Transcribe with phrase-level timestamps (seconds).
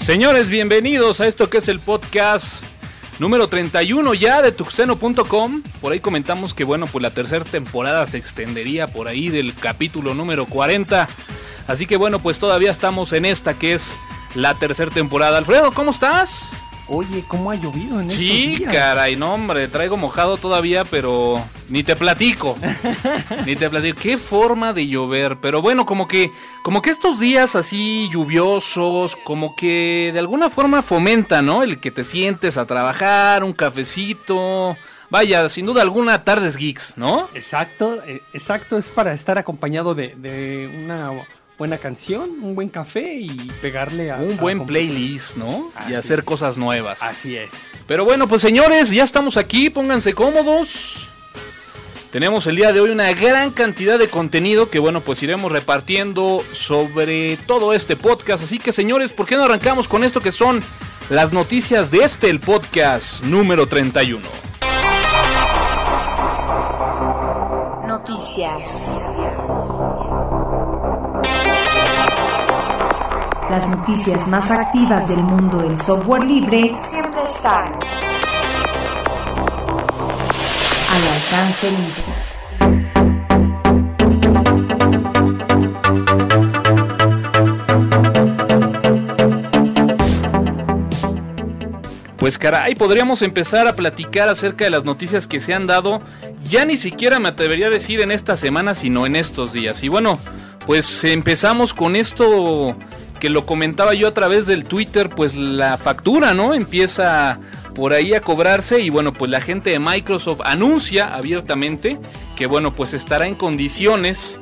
[0.00, 2.62] Señores, bienvenidos a esto que es el podcast
[3.18, 5.62] número 31 ya de tuxeno.com.
[5.80, 10.14] Por ahí comentamos que bueno, pues la tercera temporada se extendería por ahí del capítulo
[10.14, 11.08] número 40.
[11.66, 13.94] Así que bueno, pues todavía estamos en esta que es
[14.34, 15.38] la tercera temporada.
[15.38, 16.50] Alfredo, ¿cómo estás?
[16.88, 18.72] Oye, ¿cómo ha llovido en sí, estos días?
[18.72, 22.56] caray, no hombre, traigo mojado todavía, pero ni te platico.
[23.46, 23.98] ni te platico.
[24.00, 26.30] Qué forma de llover, pero bueno, como que
[26.62, 31.64] como que estos días así lluviosos, como que de alguna forma fomenta, ¿no?
[31.64, 34.76] El que te sientes a trabajar, un cafecito.
[35.10, 37.28] Vaya, sin duda alguna tardes geeks, ¿no?
[37.34, 41.10] Exacto, eh, exacto, es para estar acompañado de, de una
[41.58, 45.70] buena canción, un buen café y pegarle a un a buen la playlist, ¿no?
[45.74, 46.24] Así y hacer es.
[46.24, 47.02] cosas nuevas.
[47.02, 47.50] Así es.
[47.86, 51.08] Pero bueno, pues señores, ya estamos aquí, pónganse cómodos.
[52.10, 56.42] Tenemos el día de hoy una gran cantidad de contenido que bueno, pues iremos repartiendo
[56.52, 58.44] sobre todo este podcast.
[58.44, 60.62] Así que señores, ¿por qué no arrancamos con esto que son
[61.10, 64.26] las noticias de este, el podcast número 31?
[67.86, 69.15] Noticias.
[73.56, 77.72] Las noticias más activas del mundo del software libre Siempre están.
[80.92, 82.02] al alcance libre.
[92.18, 96.02] Pues caray, podríamos empezar a platicar acerca de las noticias que se han dado.
[96.44, 99.82] Ya ni siquiera me atrevería a decir en esta semana, sino en estos días.
[99.82, 100.18] Y bueno,
[100.66, 102.76] pues empezamos con esto
[103.20, 106.54] que lo comentaba yo a través del Twitter, pues la factura, ¿no?
[106.54, 107.38] Empieza
[107.74, 111.98] por ahí a cobrarse y bueno, pues la gente de Microsoft anuncia abiertamente
[112.36, 114.38] que bueno, pues estará en condiciones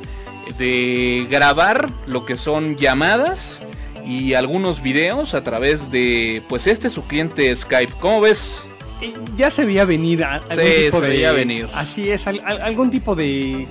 [0.59, 3.61] de grabar lo que son llamadas
[4.07, 7.93] y algunos videos a través de pues este su cliente Skype.
[8.01, 8.63] ¿Cómo ves?
[9.01, 11.69] Eh, Ya se veía venir algún Sí, tipo se de- veía venir.
[11.75, 13.67] Así es, al- al- algún tipo de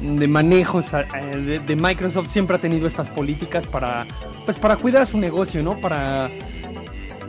[0.00, 1.04] de manejos eh,
[1.36, 4.06] de, de Microsoft siempre ha tenido estas políticas para
[4.44, 5.78] pues para cuidar su negocio, ¿no?
[5.80, 6.28] Para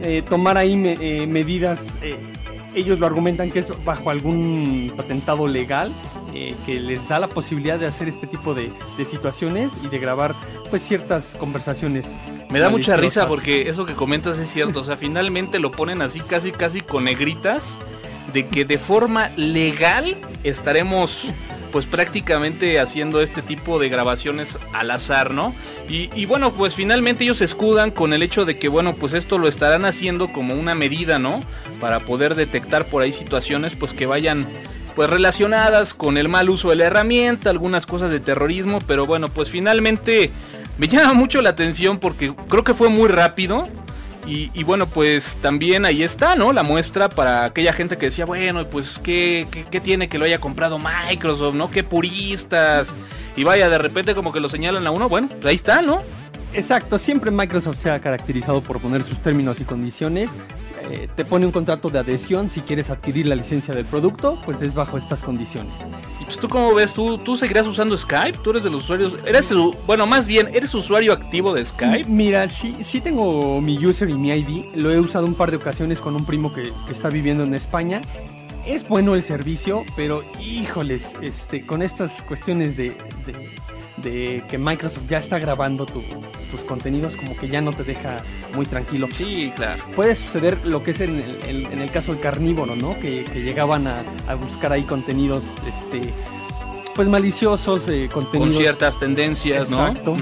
[0.02, 1.79] eh, tomar ahí me- eh, medidas.
[2.02, 2.18] eh,
[2.75, 5.91] ellos lo argumentan que es bajo algún patentado legal
[6.68, 10.35] que les da la posibilidad de hacer este tipo de, de situaciones y de grabar
[10.69, 12.06] pues ciertas conversaciones.
[12.52, 14.81] Me da mucha risa porque eso que comentas es cierto.
[14.81, 17.79] O sea, finalmente lo ponen así casi casi con negritas
[18.31, 21.34] de que de forma legal estaremos
[21.72, 25.53] pues prácticamente haciendo este tipo de grabaciones al azar, ¿no?
[25.88, 29.47] Y, bueno, pues finalmente ellos escudan con el hecho de que bueno, pues esto lo
[29.47, 31.40] estarán haciendo como una medida, ¿no?
[31.81, 34.47] Para poder detectar por ahí situaciones pues que vayan
[34.96, 39.29] pues relacionadas con el mal uso de la herramienta, algunas cosas de terrorismo, pero bueno,
[39.29, 40.31] pues finalmente
[40.78, 43.68] me llama mucho la atención porque creo que fue muy rápido.
[44.31, 46.53] Y, bueno, pues también ahí está, ¿no?
[46.53, 50.25] La muestra para aquella gente que decía, bueno, pues ¿qué, qué, qué tiene que lo
[50.25, 51.72] haya comprado Microsoft, ¿no?
[51.72, 52.95] Qué puristas.
[53.35, 56.03] Y vaya, de repente como que lo señalan a uno, bueno, pues ahí está, ¿no?
[56.52, 60.32] Exacto, siempre Microsoft se ha caracterizado por poner sus términos y condiciones.
[60.92, 64.62] Eh, te pone un contrato de adhesión si quieres adquirir la licencia del producto, pues
[64.64, 65.74] es bajo estas condiciones.
[66.20, 69.14] Y pues tú cómo ves, tú, tú seguirás usando Skype, tú eres de los usuarios,
[69.28, 72.09] eres el, bueno, más bien, eres usuario activo de Skype.
[72.09, 74.74] Mira, sí, sí tengo mi user y mi ID.
[74.76, 77.54] Lo he usado un par de ocasiones con un primo que, que está viviendo en
[77.54, 78.02] España.
[78.66, 82.90] Es bueno el servicio, pero híjoles, este, con estas cuestiones de,
[83.26, 83.50] de-
[83.98, 86.02] de que Microsoft ya está grabando tu-
[86.50, 88.18] tus contenidos, como que ya no te deja
[88.56, 89.08] muy tranquilo.
[89.12, 89.82] Sí, claro.
[89.96, 93.00] Puede suceder lo que es en el, en- en el caso del carnívoro, ¿no?
[93.00, 96.02] Que, que llegaban a, a buscar ahí contenidos, este,
[96.96, 98.56] pues maliciosos, eh, Con contenidos.
[98.58, 99.88] ciertas tendencias, ¿no?
[99.88, 100.16] Exacto.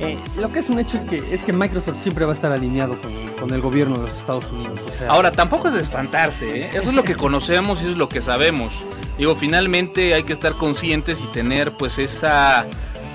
[0.00, 2.50] Eh, lo que es un hecho es que es que Microsoft siempre va a estar
[2.50, 4.80] alineado con, con el gobierno de los Estados Unidos.
[4.84, 6.70] O sea, Ahora, tampoco es de espantarse, ¿eh?
[6.72, 8.72] Eso es lo que conocemos y eso es lo que sabemos.
[9.16, 12.66] Digo, finalmente hay que estar conscientes y tener pues esa,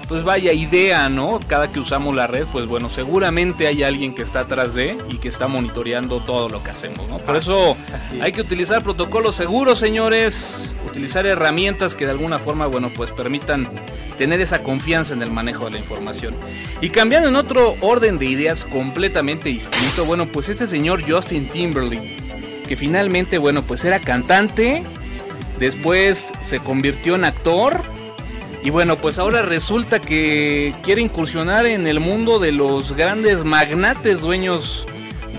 [0.07, 1.39] pues vaya idea, ¿no?
[1.48, 5.18] Cada que usamos la red, pues bueno, seguramente hay alguien que está atrás de y
[5.18, 7.18] que está monitoreando todo lo que hacemos, ¿no?
[7.18, 8.24] Por eso así es.
[8.24, 13.69] hay que utilizar protocolos seguros, señores, utilizar herramientas que de alguna forma, bueno, pues permitan
[14.18, 16.36] tener esa confianza en el manejo de la información.
[16.81, 22.18] Y cambiando en otro orden de ideas completamente distinto, bueno, pues este señor Justin Timberlake,
[22.68, 24.83] que finalmente, bueno, pues era cantante,
[25.59, 27.81] después se convirtió en actor
[28.63, 34.21] Y bueno, pues ahora resulta que quiere incursionar en el mundo de los grandes magnates
[34.21, 34.86] dueños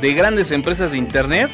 [0.00, 1.50] de grandes empresas de internet.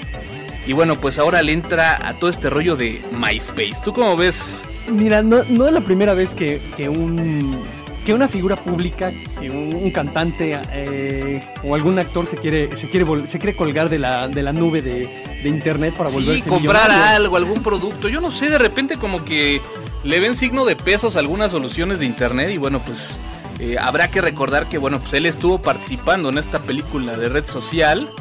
[0.67, 3.77] Y bueno, pues ahora le entra a todo este rollo de MySpace.
[3.85, 4.63] ¿Tú cómo ves?
[4.89, 7.65] Mira, no, no es la primera vez que, que un
[8.05, 13.27] que una figura pública, que un, cantante eh, o algún actor se quiere se quiere
[13.27, 15.09] se quiere colgar de la, de la nube de,
[15.43, 18.09] de internet para volverse sí, comprar algo, algún producto.
[18.09, 19.63] Yo no sé, de repente como que
[20.05, 23.19] le ven signo de pesos algunas soluciones de internet y bueno, pues
[23.59, 27.47] eh, habrá que recordar que bueno, pues él estuvo participando en esta película de red
[27.47, 28.13] social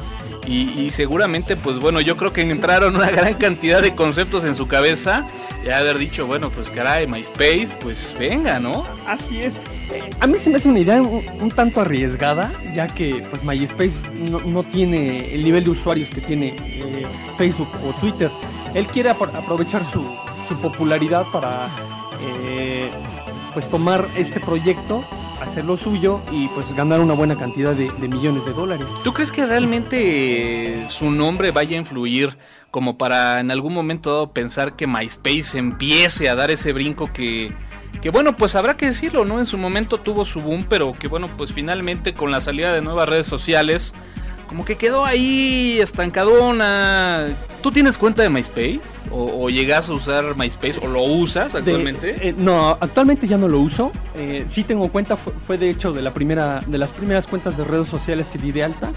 [0.46, 4.68] y, seguramente, pues bueno, yo creo que entraron una gran cantidad de conceptos en su
[4.68, 5.26] cabeza.
[5.66, 8.86] Y haber dicho, bueno, pues caray, MySpace, pues venga, ¿no?
[9.08, 9.54] Así es.
[10.20, 14.64] A mí se me hace una idea un, tanto arriesgada, ya que pues MySpace no,
[14.64, 17.06] tiene el nivel de usuarios que tiene eh,
[17.38, 18.30] Facebook o Twitter.
[18.74, 20.06] Él quiere aprovechar su,
[20.48, 21.68] su popularidad para
[22.22, 22.90] eh,
[23.54, 25.04] pues tomar este proyecto
[25.44, 28.88] hacer lo suyo y pues ganar una buena cantidad de, millones de dólares.
[29.04, 32.38] ¿Tú crees que realmente su nombre vaya a influir
[32.72, 37.54] como para en algún momento pensar que MySpace empiece a dar ese brinco que,
[38.02, 39.40] que bueno, pues habrá que decirlo, ¿no?
[39.40, 42.82] En su momento tuvo su boom, pero que bueno, pues finalmente con la salida de
[42.82, 43.94] nuevas redes sociales,
[44.54, 47.36] como que quedó ahí estancadona.
[47.64, 48.82] ¿Tú tienes cuenta de MySpace?
[49.10, 50.78] ¿O, llegas a usar MySpace?
[50.84, 52.30] ¿O lo usas actualmente?
[52.30, 53.92] Eh, no, actualmente ya no lo uso.
[54.16, 57.64] Eh, sí tengo cuenta, fue, de hecho de, la primera, de las primeras cuentas de
[57.64, 58.92] redes sociales que di de alta.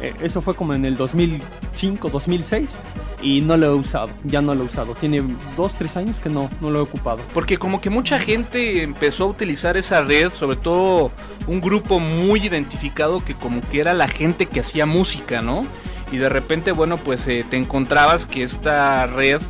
[0.00, 2.76] Eh, eso fue como en el 2005, 2006
[3.22, 4.94] y no lo he usado, ya no lo he usado.
[4.94, 5.22] Tiene
[5.56, 7.22] dos, tres años que no, no lo he ocupado.
[7.34, 11.10] Porque como que mucha gente empezó a utilizar esa red, sobre todo
[11.46, 15.64] un grupo muy identificado que como que era la gente que hacía música, ¿no?
[16.12, 19.40] Y de repente, bueno, pues eh, te encontrabas que esta red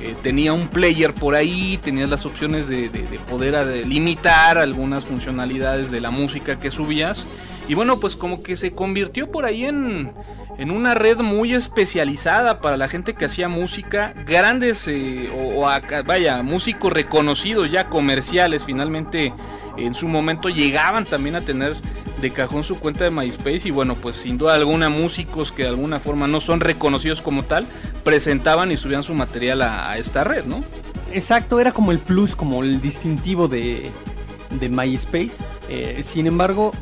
[0.00, 5.90] eh, tenía un player por ahí, tenías las opciones de, de poder limitar algunas funcionalidades
[5.90, 7.26] de la música que subías
[7.68, 10.12] y bueno, pues como que se convirtió por ahí en,
[10.58, 15.64] en una red muy especializada para la gente que hacía música, grandes eh, o,
[16.04, 19.32] vaya, músicos reconocidos ya comerciales finalmente
[19.76, 21.76] en su momento llegaban también a tener
[22.20, 25.68] de cajón su cuenta de MySpace y bueno, pues sin duda alguna músicos que de
[25.68, 27.66] alguna forma no son reconocidos como tal,
[28.02, 30.64] presentaban y subían su material a, esta red, ¿no?
[31.12, 33.90] Exacto, era como el plus, como el distintivo de,
[34.58, 35.36] de MySpace.
[35.68, 36.72] Eh, sin embargo,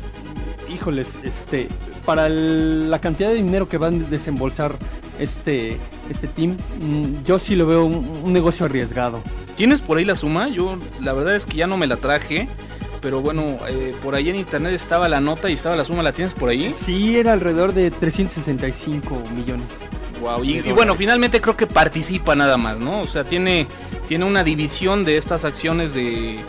[0.69, 1.67] híjoles, este,
[2.05, 4.75] para la cantidad de dinero que van a desembolsar
[5.19, 5.77] este,
[6.09, 9.21] este team, mm, yo sí lo veo un, negocio arriesgado.
[9.55, 10.47] ¿Tienes por ahí la suma?
[10.49, 12.47] Yo la verdad es que ya no me la traje.
[13.01, 16.13] Pero bueno, eh, por ahí en internet estaba la nota y estaba la suma, ¿la
[16.13, 16.73] tienes por ahí?
[16.81, 19.67] Sí, era alrededor de 365 millones.
[20.19, 23.01] Wow, y, y, bueno, finalmente creo que participa nada más, ¿no?
[23.01, 23.67] O sea, tiene,
[24.07, 26.39] tiene una división de estas acciones de,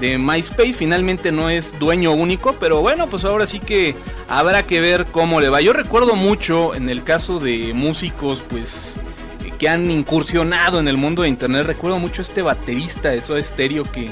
[0.00, 0.72] de MySpace.
[0.72, 3.94] Finalmente no es dueño único, pero bueno, pues ahora sí que
[4.28, 5.60] habrá que ver cómo le va.
[5.60, 8.96] Yo recuerdo mucho en el caso de músicos, pues
[9.58, 11.66] que han incursionado en el mundo de internet.
[11.66, 14.10] Recuerdo mucho este baterista de Soda Stereo que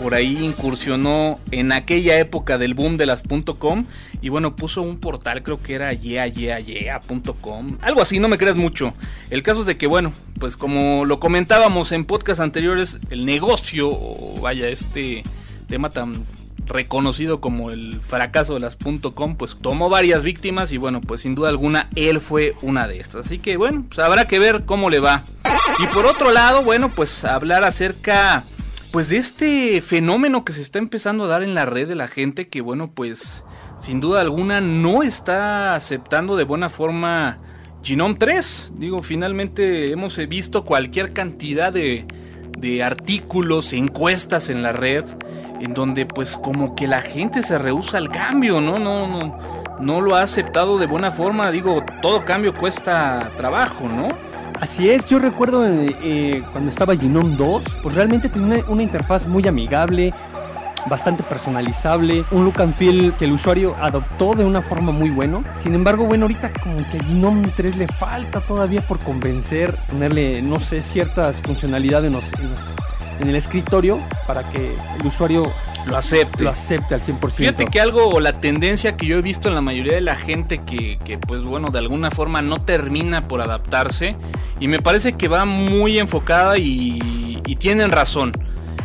[0.00, 3.22] por ahí incursionó en aquella época del boom de las
[3.58, 3.84] .com
[4.22, 8.94] y bueno, puso un portal, creo que era yeayeayea.com, algo así, no me creas mucho.
[9.28, 13.88] El caso es de que bueno, pues como lo comentábamos en podcasts anteriores, el negocio,
[13.90, 15.22] o vaya, este
[15.68, 16.24] tema tan
[16.66, 21.34] reconocido como el fracaso de las .com, pues tomó varias víctimas y bueno, pues sin
[21.34, 23.26] duda alguna él fue una de estas.
[23.26, 25.24] Así que bueno, pues habrá que ver cómo le va.
[25.82, 28.44] Y por otro lado, bueno, pues hablar acerca
[28.90, 32.08] pues de este fenómeno que se está empezando a dar en la red de la
[32.08, 33.44] gente que bueno pues
[33.80, 37.38] sin duda alguna no está aceptando de buena forma
[37.82, 38.72] Genome 3.
[38.76, 42.04] Digo, finalmente hemos visto cualquier cantidad de,
[42.58, 45.04] de artículos, encuestas en la red
[45.60, 48.78] en donde pues como que la gente se rehúsa al cambio, ¿no?
[48.78, 49.38] No, no,
[49.78, 51.50] no lo ha aceptado de buena forma.
[51.50, 54.08] Digo, todo cambio cuesta trabajo, ¿no?
[54.60, 59.48] Así es, yo recuerdo eh, cuando estaba Genome 2, pues realmente tenía una, interfaz muy
[59.48, 60.12] amigable,
[60.86, 65.42] bastante personalizable, un look and feel que el usuario adoptó de una forma muy buena.
[65.56, 70.42] Sin embargo, bueno, ahorita como que a Genome 3 le falta todavía por convencer, ponerle,
[70.42, 72.50] no sé, ciertas funcionalidades en, los, en,
[73.28, 75.52] el escritorio para que el usuario
[75.86, 76.44] lo acepte.
[76.44, 77.30] Lo acepte al 100%.
[77.30, 80.16] Fíjate que algo, o la tendencia que yo he visto en la mayoría de la
[80.16, 84.16] gente que, que, pues bueno, de alguna forma no termina por adaptarse,
[84.60, 86.98] y me parece que va muy enfocada y,
[87.58, 88.32] tienen razón.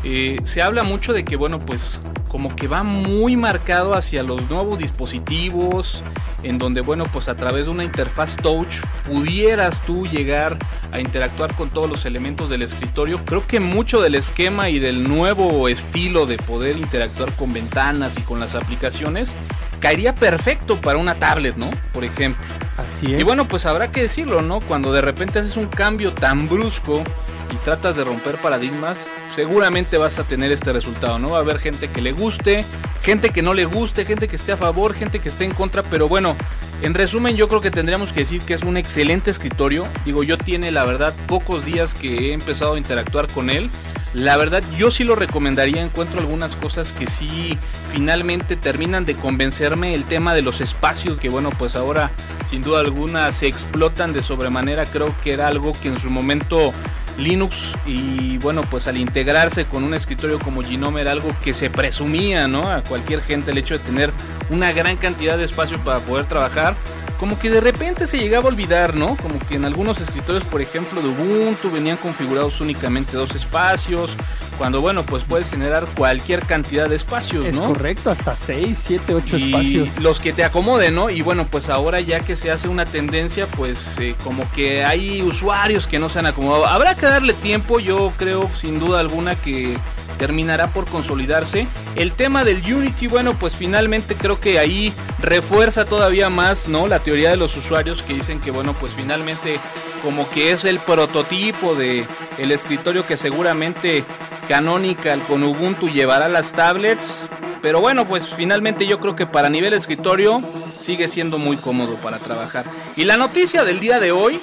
[0.05, 4.49] Eh, se habla mucho de que, bueno, pues como que va muy marcado hacia los
[4.49, 6.03] nuevos dispositivos,
[6.43, 8.75] en donde, bueno, pues a través de una interfaz touch
[9.07, 10.57] pudieras tú llegar
[10.91, 13.23] a interactuar con todos los elementos del escritorio.
[13.25, 18.21] Creo que mucho del esquema y del nuevo estilo de poder interactuar con ventanas y
[18.21, 19.31] con las aplicaciones
[19.79, 21.71] caería perfecto para una tablet, ¿no?
[21.93, 22.45] Por ejemplo.
[22.77, 23.21] Así es.
[23.21, 24.59] Y bueno, pues habrá que decirlo, ¿no?
[24.59, 27.03] Cuando de repente haces un cambio tan brusco
[27.51, 28.99] y tratas de romper paradigmas,
[29.33, 31.29] seguramente vas a tener este resultado, ¿no?
[31.29, 32.65] Va a haber gente que le guste,
[33.03, 35.83] gente que no le guste, gente que esté a favor, gente que esté en contra,
[35.83, 36.35] pero bueno,
[36.81, 39.87] en resumen yo creo que tendríamos que decir que es un excelente escritorio.
[40.03, 43.69] Digo, yo tiene la verdad pocos días que he empezado a interactuar con él.
[44.13, 47.57] La verdad yo sí lo recomendaría, encuentro algunas cosas que sí
[47.91, 49.93] finalmente terminan de convencerme.
[49.93, 52.11] El tema de los espacios, que bueno, pues ahora
[52.49, 56.73] sin duda alguna se explotan de sobremanera, creo que era algo que en su momento
[57.17, 57.55] Linux
[57.85, 62.47] y bueno, pues al integrarse con un escritorio como Genome era algo que se presumía,
[62.47, 62.69] ¿no?
[62.69, 64.11] A cualquier gente el hecho de tener
[64.49, 66.75] una gran cantidad de espacio para poder trabajar,
[67.19, 69.15] como que de repente se llegaba a olvidar, ¿no?
[69.17, 74.11] Como que en algunos escritorios, por ejemplo, de Ubuntu venían configurados únicamente dos espacios,
[74.57, 77.67] cuando bueno, pues puedes generar cualquier cantidad de espacios, Es ¿no?
[77.67, 79.89] correcto, hasta 6, 7, 8 y espacios.
[80.01, 81.09] los que te acomoden, ¿no?
[81.09, 85.21] Y bueno, pues ahora ya que se hace una tendencia, pues eh, como que hay
[85.21, 86.65] usuarios que no se han acomodado.
[86.67, 89.77] Habrá que darle tiempo, yo creo sin duda alguna que
[90.15, 91.67] terminará por consolidarse.
[91.95, 96.87] El tema del Unity, bueno, pues finalmente creo que ahí refuerza todavía más, ¿no?
[96.87, 99.59] La teoría de los usuarios que dicen que, bueno, pues finalmente
[100.03, 102.05] como que es el prototipo de
[102.37, 104.03] el escritorio que seguramente
[104.47, 107.27] Canonical con Ubuntu llevará las tablets.
[107.61, 110.43] Pero bueno, pues finalmente yo creo que para nivel escritorio
[110.79, 112.63] sigue siendo muy cómodo para trabajar.
[112.95, 114.39] Y la noticia del día de hoy,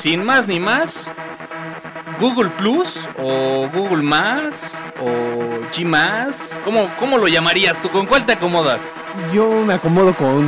[0.00, 1.08] sin más ni más,
[2.20, 5.06] Google Plus o Google Más o
[5.72, 7.88] G Más, ¿cómo, ¿cómo lo llamarías tú?
[7.90, 8.80] ¿Con cuál te acomodas?
[9.34, 10.44] Yo me acomodo con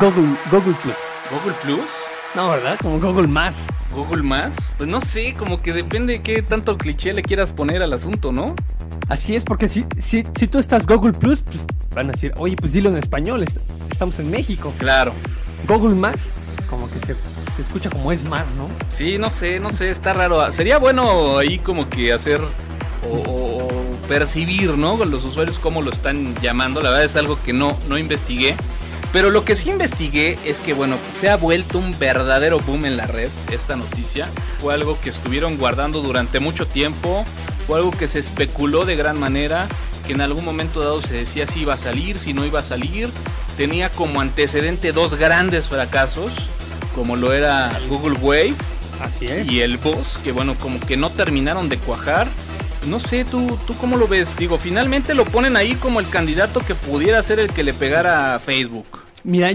[0.00, 0.96] Google, Google Plus.
[1.30, 1.90] ¿Google Plus?
[2.34, 2.78] No, ¿verdad?
[2.82, 3.54] Como Google Más.
[3.94, 4.74] ¿Google Más?
[4.78, 8.32] Pues no sé, como que depende de qué tanto cliché le quieras poner al asunto,
[8.32, 8.54] ¿no?
[9.08, 11.64] Así es, porque si, si, si tú estás Google Plus, pues
[11.94, 13.58] van a decir, oye, pues dilo en español, est-
[13.90, 14.72] estamos en México.
[14.78, 15.12] Claro.
[15.68, 16.16] Google Más,
[16.70, 17.14] como que se,
[17.56, 18.68] se escucha como es más, ¿no?
[18.90, 20.50] Sí, no sé, no sé, está raro.
[20.52, 22.40] Sería bueno ahí como que hacer
[23.10, 23.68] o,
[24.08, 25.02] percibir, ¿no?
[25.04, 26.80] Los usuarios cómo lo están llamando.
[26.82, 28.56] La verdad es algo que no, no investigué.
[29.12, 32.96] Pero lo que sí investigué es que, bueno, se ha vuelto un verdadero boom en
[32.96, 34.28] la red esta noticia.
[34.58, 37.24] Fue algo que estuvieron guardando durante mucho tiempo.
[37.66, 39.68] Fue algo que se especuló de gran manera.
[40.06, 42.64] Que en algún momento dado se decía si iba a salir, si no iba a
[42.64, 43.10] salir.
[43.56, 46.32] Tenía como antecedente dos grandes fracasos.
[46.94, 48.54] Como lo era Google Wave
[49.00, 49.50] Así es.
[49.50, 52.28] y el boss, que bueno, como que no terminaron de cuajar.
[52.88, 54.36] No sé, ¿tú, ¿tú cómo lo ves?
[54.36, 58.34] Digo, finalmente lo ponen ahí como el candidato que pudiera ser el que le pegara
[58.34, 58.86] a Facebook.
[59.24, 59.52] Mira,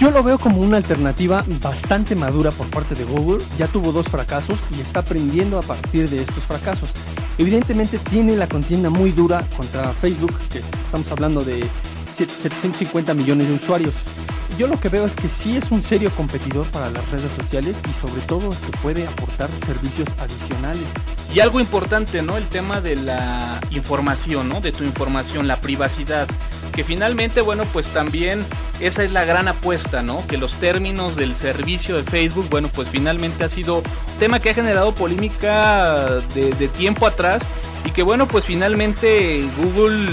[0.00, 3.44] yo lo veo como una alternativa bastante madura por parte de Google.
[3.58, 6.88] Ya tuvo dos fracasos y está aprendiendo a partir de estos fracasos.
[7.36, 11.62] Evidentemente tiene la contienda muy dura contra Facebook, que estamos hablando de
[12.16, 13.94] 750 millones de usuarios.
[14.58, 17.74] Yo lo que veo es que sí es un serio competidor para las redes sociales
[17.88, 20.84] y sobre todo que puede aportar servicios adicionales.
[21.34, 22.36] Y algo importante, ¿no?
[22.36, 24.60] El tema de la información, ¿no?
[24.60, 26.28] De tu información, la privacidad.
[26.72, 28.44] Que finalmente, bueno, pues también
[28.80, 30.26] esa es la gran apuesta, ¿no?
[30.26, 33.82] Que los términos del servicio de Facebook, bueno, pues finalmente ha sido
[34.18, 37.42] tema que ha generado polémica de, de tiempo atrás.
[37.84, 40.08] Y que bueno, pues finalmente Google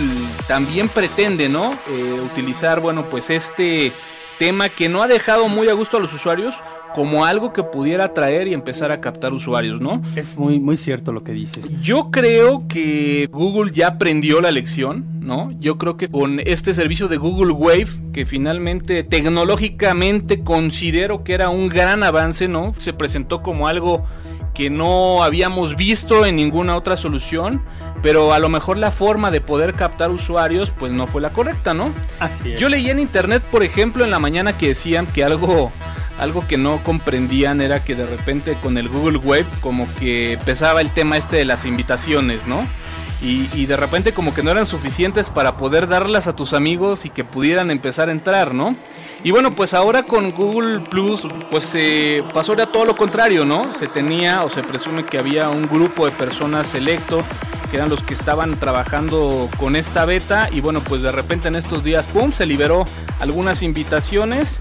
[0.48, 1.74] también pretende, ¿no?
[1.74, 3.92] Eh, utilizar, bueno, pues este
[4.40, 6.56] tema que no ha dejado muy a gusto a los usuarios
[6.96, 10.02] como algo que pudiera atraer y empezar a captar usuarios, ¿no?
[10.16, 11.70] Es muy, muy cierto lo que dices.
[11.82, 15.52] Yo creo que Google ya aprendió la lección, ¿no?
[15.60, 21.50] Yo creo que con este servicio de Google Wave, que finalmente tecnológicamente considero que era
[21.50, 22.74] un gran avance, ¿no?
[22.80, 24.06] Se presentó como algo
[24.60, 27.62] que no habíamos visto en ninguna otra solución,
[28.02, 31.74] pero a lo mejor la forma de poder captar usuarios pues no fue la correcta,
[31.74, 31.94] ¿no?
[32.20, 32.60] Así es.
[32.60, 35.72] Yo leí en internet, por ejemplo, en la mañana que decían que algo,
[36.20, 40.82] algo que no comprendían era que de repente con el Google Web como que empezaba
[40.82, 42.68] el tema este de las invitaciones, ¿no?
[43.22, 47.10] Y, de repente como que no eran suficientes para poder darlas a tus amigos y
[47.10, 48.76] que pudieran empezar a entrar, ¿no?
[49.24, 53.68] Y bueno, pues ahora con Google Plus, pues se pasó ya todo lo contrario, ¿no?
[53.78, 57.26] Se tenía o se presume que había un grupo de personas selecto
[57.70, 61.56] que eran los que estaban trabajando con esta beta y bueno, pues de repente en
[61.56, 62.86] estos días, ¡pum!, se liberó
[63.20, 64.60] algunas invitaciones.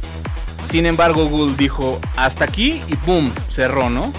[0.69, 4.13] Sin embargo, Google dijo hasta aquí y ¡pum!, cerró, ¿no?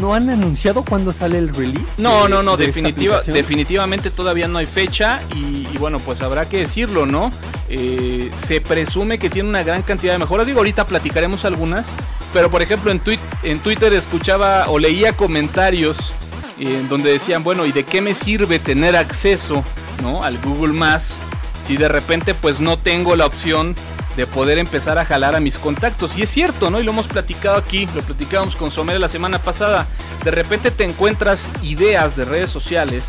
[0.00, 1.86] No han anunciado cuándo sale el release.
[1.98, 6.20] No, de- no, no, de definitiva, definitivamente todavía no hay fecha y, y bueno, pues
[6.22, 7.30] habrá que decirlo, ¿no?
[7.68, 10.46] Eh, se presume que tiene una gran cantidad de mejoras.
[10.46, 11.86] Digo, ahorita platicaremos algunas,
[12.32, 16.12] pero por ejemplo en, tuit- en Twitter escuchaba o leía comentarios
[16.58, 19.62] eh, en donde decían, bueno, ¿y de qué me sirve tener acceso,
[20.02, 20.22] ¿no?
[20.22, 21.16] Al Google Más
[21.64, 23.74] si de repente pues no tengo la opción
[24.16, 26.16] de poder empezar a jalar a mis contactos.
[26.16, 26.80] Y es cierto, ¿no?
[26.80, 29.86] Y lo hemos platicado aquí, lo platicábamos con Somera la semana pasada.
[30.24, 33.04] De repente te encuentras ideas de redes sociales.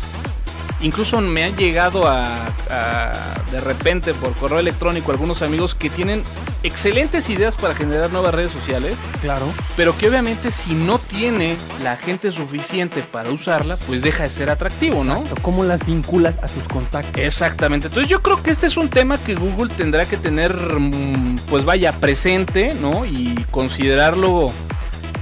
[0.80, 2.24] Incluso me han llegado a,
[2.70, 3.12] a,
[3.50, 6.22] de repente por correo electrónico algunos amigos que tienen
[6.62, 9.52] excelentes ideas para generar nuevas redes sociales, Claro.
[9.76, 14.50] pero que obviamente si no tiene la gente suficiente para usarla, pues deja de ser
[14.50, 15.24] atractivo, ¿no?
[15.42, 17.22] ¿Cómo las vinculas a tus contactos?
[17.24, 17.88] Exactamente.
[17.88, 21.64] Entonces yo creo que este es un tema que Google tendrá que tener, mm, pues
[21.64, 23.04] vaya, presente, ¿no?
[23.04, 24.46] Y considerarlo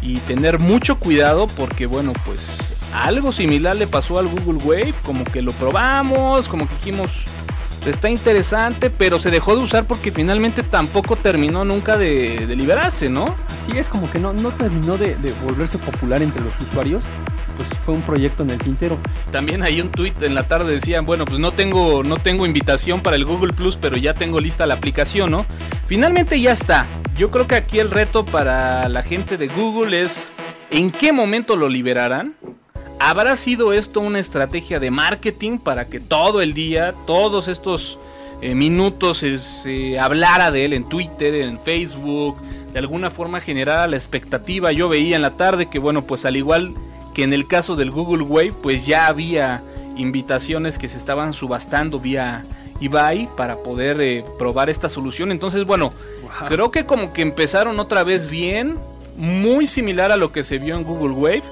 [0.03, 2.59] y tener mucho cuidado porque, bueno, pues
[3.05, 7.11] algo similar le pasó al Google Wave, como que lo probamos, como que dijimos,
[7.87, 13.09] está interesante, pero se dejó de usar porque finalmente tampoco terminó nunca de, de liberarse,
[13.09, 13.35] ¿no?
[13.61, 17.05] Así es, como que no, no terminó de, de volverse popular entre los usuarios.
[17.57, 18.99] Pues fue un proyecto en el tintero.
[19.31, 23.01] También hay un tweet en la tarde decían, bueno, pues no tengo no tengo invitación
[23.01, 25.47] para el Google Plus, pero ya tengo lista la aplicación, ¿no?
[25.87, 26.87] Finalmente ya está.
[27.17, 30.35] Yo creo que aquí el reto para la gente de Google es
[30.71, 32.37] en qué momento lo liberarán.
[32.99, 37.99] ¿Habrá sido esto una estrategia de marketing para que todo el día, todos estos
[38.41, 42.41] eh, minutos se, se hablara de él en Twitter, en Facebook,
[42.73, 44.73] de alguna forma generara la expectativa?
[44.73, 46.75] Yo veía en la tarde que, bueno, pues al igual
[47.15, 49.63] que en el caso del Google Wave, pues ya había
[49.97, 52.45] invitaciones que se estaban subastando vía
[52.81, 55.33] eBay para poder eh, probar esta solución.
[55.33, 55.93] Entonces, bueno,
[56.49, 58.77] creo que como que empezaron otra vez bien,
[59.17, 61.43] muy similar a lo que se vio en Google Wave.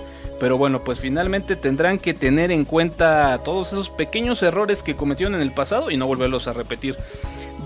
[0.40, 5.34] Pero bueno, pues finalmente tendrán que tener en cuenta todos esos pequeños errores que cometieron
[5.34, 6.96] en el pasado y no volverlos a repetir.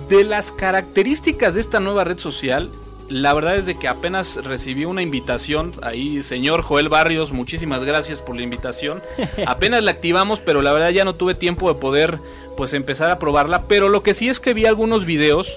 [0.09, 2.71] De las características de esta nueva red social,
[3.09, 8.21] la verdad es de que apenas recibí una invitación ahí, señor Joel Barrios, muchísimas gracias
[8.21, 9.03] por la invitación.
[9.47, 12.19] Apenas la activamos, pero la verdad ya no tuve tiempo de poder
[12.57, 15.57] pues empezar a probarla, pero lo que sí es que vi algunos videos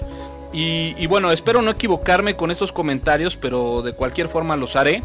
[0.52, 5.02] y, y bueno, espero no equivocarme con estos comentarios, pero de cualquier forma los haré.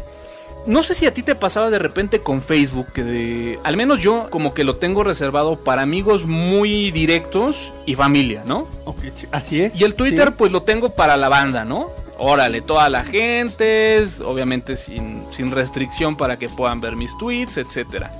[0.66, 4.02] No sé si a ti te pasaba de repente con Facebook, que de, al menos
[4.02, 8.68] yo como que lo tengo reservado para amigos muy directos y familia, ¿no?
[8.84, 9.74] Ok, sí, así es.
[9.74, 10.34] Y el Twitter sí.
[10.36, 11.90] pues lo tengo para la banda, ¿no?
[12.18, 18.12] Órale, toda la gente, obviamente sin, sin restricción para que puedan ver mis tweets, etcétera.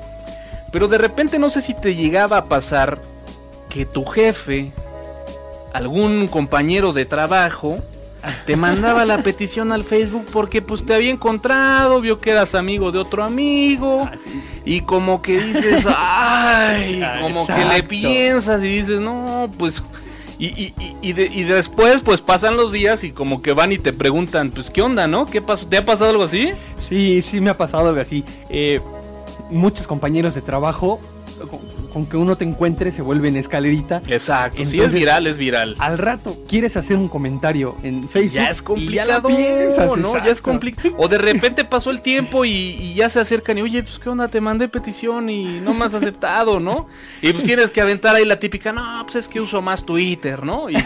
[0.73, 3.01] Pero de repente no sé si te llegaba a pasar
[3.69, 4.73] que tu jefe,
[5.73, 7.77] algún compañero de trabajo,
[8.47, 12.91] te mandaba la petición al Facebook porque pues te había encontrado, vio que eras amigo
[12.93, 14.43] de otro amigo Así.
[14.65, 19.83] y como que dices, ay, como que le piensas y dices, no, pues...
[20.41, 23.73] Y, y, y, y de- y después pues pasan los días y como que van
[23.73, 25.27] y te preguntan, pues qué onda, ¿no?
[25.27, 25.67] ¿Qué pasó?
[25.67, 26.53] ¿Te ha pasado algo así?
[26.79, 28.25] Sí, sí me ha pasado algo así.
[28.49, 28.79] Eh,
[29.51, 31.01] muchos compañeros de trabajo,
[31.47, 31.61] con,
[31.93, 34.03] con que uno te encuentre, se vuelven escalerita.
[34.07, 35.77] Exacto, si es Entonces- viral, es viral.
[35.79, 38.35] Al rato quieres hacer un comentario en Facebook.
[38.35, 40.25] Ya es y ya complicado, lo piensas, ¿no?
[40.25, 40.95] Ya es complicado.
[40.99, 44.09] O de repente pasó el tiempo y, y ya se acercan y, oye, pues qué
[44.09, 46.87] onda, te mandé petición y no me has aceptado, ¿no?
[47.23, 50.45] Y pues tienes que aventar ahí la típica, no, pues es que uso más Twitter,
[50.45, 50.71] ¿no?
[50.71, 50.77] Y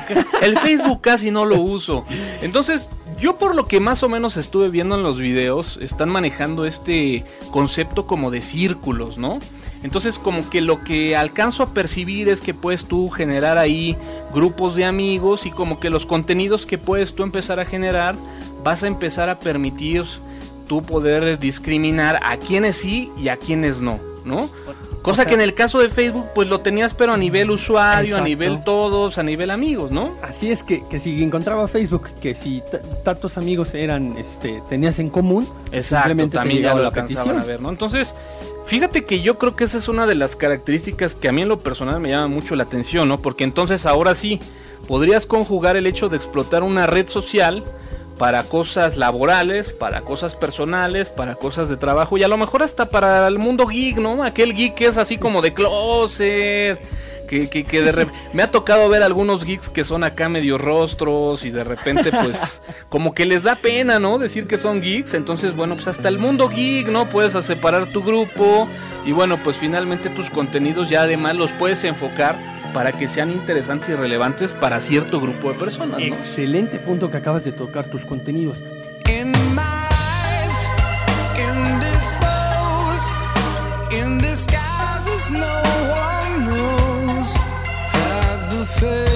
[0.42, 2.04] el Facebook casi no lo uso.
[2.42, 2.88] Entonces,
[3.22, 7.24] yo por lo que más o menos estuve viendo en los videos, están manejando este
[7.52, 9.38] concepto como de círculos, ¿no?
[9.84, 13.96] Entonces como que lo que alcanzo a percibir es que puedes tú generar ahí
[14.34, 18.16] grupos de amigos y como que los contenidos que puedes tú empezar a generar
[18.64, 20.04] vas a empezar a permitir
[20.66, 24.50] tú poder discriminar a quienes sí y a quienes no, ¿no?
[25.02, 28.16] Cosa sea- que en el caso de Facebook pues lo tenías pero a nivel usuario,
[28.16, 30.14] a nivel todos, a nivel amigos, ¿no?
[30.22, 32.62] Así es que, que si encontraba Facebook, que si
[33.04, 36.90] tantos amigos eran, este, tenías en común, Exacto, simplemente te también ya llegaba lo la
[36.92, 37.40] petición.
[37.40, 37.68] a ver, ¿no?
[37.68, 38.14] Entonces,
[38.64, 41.48] fíjate que yo creo que esa es una de las características que a mí en
[41.48, 43.20] lo personal me llama mucho la atención, ¿no?
[43.20, 44.38] Porque entonces ahora sí,
[44.86, 47.64] podrías conjugar el hecho de explotar una red social
[48.22, 52.88] para cosas laborales, para cosas personales, para cosas de trabajo y a lo mejor hasta
[52.88, 54.22] para el mundo geek, ¿no?
[54.22, 56.78] Aquel geek que es así como de closet.
[57.26, 61.44] Que, que, que de me ha tocado ver algunos geeks que son acá medio rostros
[61.44, 64.18] y de repente pues como que les da pena, ¿no?
[64.18, 67.08] Decir que son geeks, entonces bueno, pues hasta el mundo geek, ¿no?
[67.08, 68.68] Puedes a separar tu grupo
[69.04, 72.38] y bueno, pues finalmente tus contenidos ya además los puedes enfocar
[72.72, 76.00] para que sean interesantes y relevantes para cierto grupo de personas.
[76.00, 76.04] ¿no?
[76.04, 78.58] Excelente punto que acabas de tocar tus contenidos.
[88.82, 89.11] face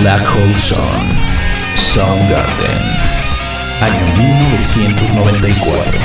[0.00, 0.78] Black Hole Sun,
[1.74, 2.82] Soundgarden,
[3.80, 5.98] año 1994,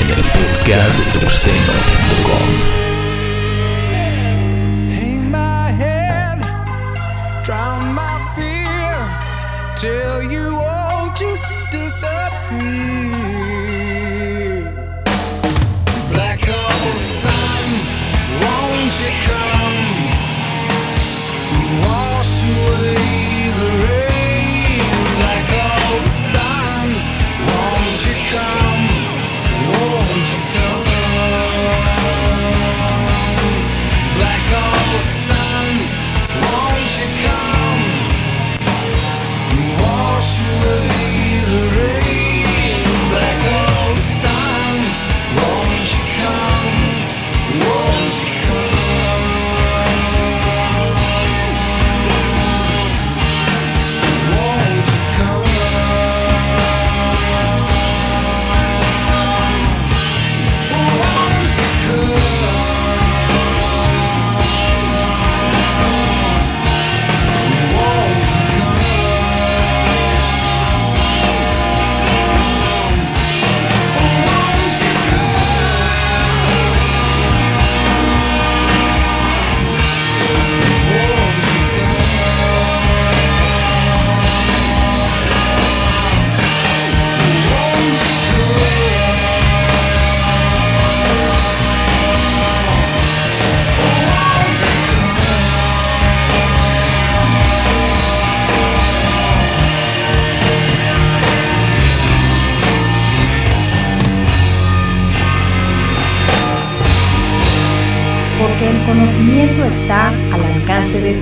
[0.00, 2.73] en el podcast de Trusteno.com.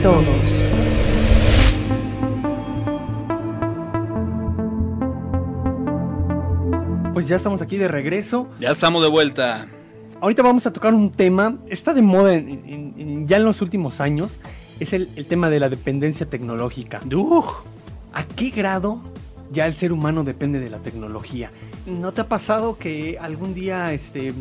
[0.02, 0.70] todos.
[7.12, 8.48] Pues ya estamos aquí de regreso.
[8.58, 9.68] Ya estamos de vuelta.
[10.20, 14.40] Ahorita vamos a tocar un tema, está de moda ya en los últimos años,
[14.80, 17.00] es el, tema de la dependencia tecnológica.
[18.12, 19.00] ¿A qué grado
[19.52, 21.50] ya el ser humano depende de la tecnología?
[21.86, 24.32] ¿No te ha pasado que algún día este,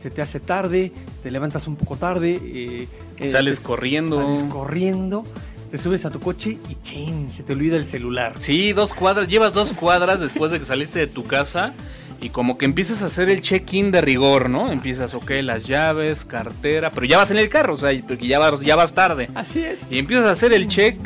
[0.00, 4.22] se te hace tarde, te levantas un poco tarde, eh, eh, Sales te- corriendo.
[4.22, 5.24] sales corriendo,
[5.70, 8.34] te subes a tu coche y chin, se te olvida el celular?
[8.38, 11.74] Sí, dos cuadras, llevas dos cuadras después de que saliste de tu casa
[12.20, 14.72] y como que empiezas a hacer el check-in de rigor, ¿no?
[14.72, 18.38] Empiezas, ok, las llaves, cartera, pero ya vas en el carro, o sea, porque ya
[18.38, 19.28] vas, ya vas tarde.
[19.34, 19.80] Así es.
[19.90, 20.96] Y empiezas a hacer el check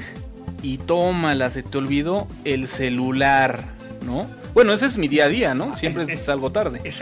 [0.63, 3.65] y tómala, se te olvidó el celular,
[4.07, 4.27] ¿no?
[4.55, 5.77] Bueno, ese es mi día a día, ¿no?
[5.77, 6.81] Siempre Es- es- salgo tarde.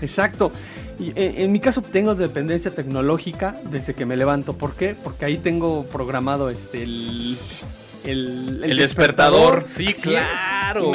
[0.00, 0.52] Exacto.
[0.98, 4.54] Y en, en mi caso tengo dependencia tecnológica desde que me levanto.
[4.54, 4.94] ¿Por qué?
[4.94, 7.38] Porque ahí tengo programado este el
[8.04, 9.64] el, El despertador.
[9.66, 10.92] Sí, Así claro.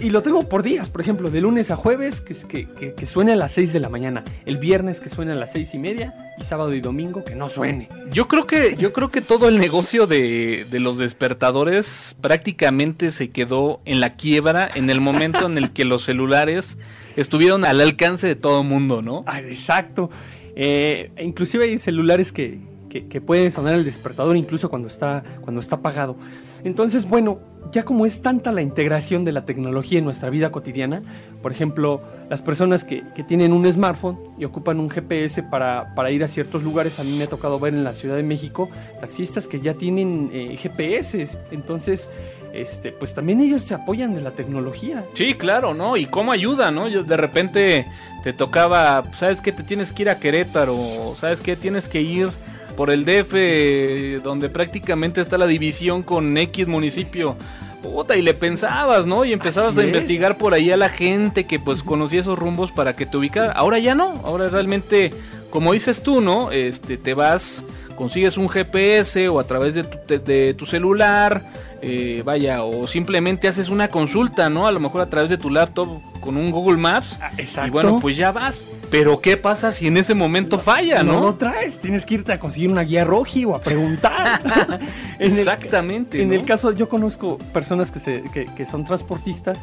[0.00, 3.06] Y lo tengo por días, por ejemplo, de lunes a jueves que, que, que, que
[3.06, 5.78] suene a las 6 de la mañana, el viernes que suene a las seis y
[5.78, 7.88] media y sábado y domingo que no suene.
[8.10, 13.30] Yo creo que, yo creo que todo el negocio de, de los despertadores prácticamente se
[13.30, 16.78] quedó en la quiebra en el momento en el que los celulares
[17.16, 19.24] estuvieron al alcance de todo mundo, ¿no?
[19.26, 20.10] Ah, exacto.
[20.56, 22.58] Eh, inclusive hay celulares que,
[22.90, 26.16] que, sonar el despertador incluso cuando está, cuando está apagado.
[26.64, 27.38] Entonces, bueno,
[27.72, 31.02] ya como es tanta la integración de la tecnología en nuestra vida cotidiana,
[31.40, 36.10] por ejemplo, las personas que, que tienen un smartphone y ocupan un GPS para, para
[36.10, 38.68] ir a ciertos lugares, a mí me ha tocado ver en la Ciudad de México
[39.00, 41.28] taxistas que ya tienen eh, GPS.
[41.50, 42.08] Entonces,
[42.52, 45.04] este, pues también ellos se apoyan de la tecnología.
[45.14, 45.96] Sí, claro, ¿no?
[45.96, 46.88] Y cómo ayuda, ¿no?
[46.88, 47.86] Yo de repente
[48.22, 49.52] te tocaba, ¿sabes qué?
[49.52, 51.56] Te tienes que ir a Querétaro, ¿sabes qué?
[51.56, 52.28] Tienes que ir
[52.76, 57.36] por el DF, donde prácticamente está la división con X municipio.
[57.82, 59.24] Puta, y le pensabas, ¿no?
[59.24, 59.88] Y empezabas Así a es.
[59.88, 63.52] investigar por ahí a la gente que pues conocía esos rumbos para que te ubicara.
[63.52, 65.12] Ahora ya no, ahora realmente,
[65.48, 66.52] como dices tú, ¿no?
[66.52, 67.64] Este, te vas,
[68.00, 71.42] consigues un GPS o a través de tu, de- de tu celular,
[71.82, 74.66] eh, vaya, o simplemente haces una consulta, ¿no?
[74.66, 77.18] A lo mejor a través de tu laptop con un Google Maps.
[77.36, 77.68] Exacto.
[77.68, 78.62] Y bueno, pues ya vas.
[78.90, 81.20] Pero ¿qué pasa si en ese momento falla, no no?
[81.20, 84.40] lo traes, tienes que irte a conseguir una guía roji o a preguntar.
[85.18, 86.22] En el- Exactamente.
[86.22, 86.34] En ¿no?
[86.34, 89.58] el caso, yo conozco personas que, se- que- que son transportistas,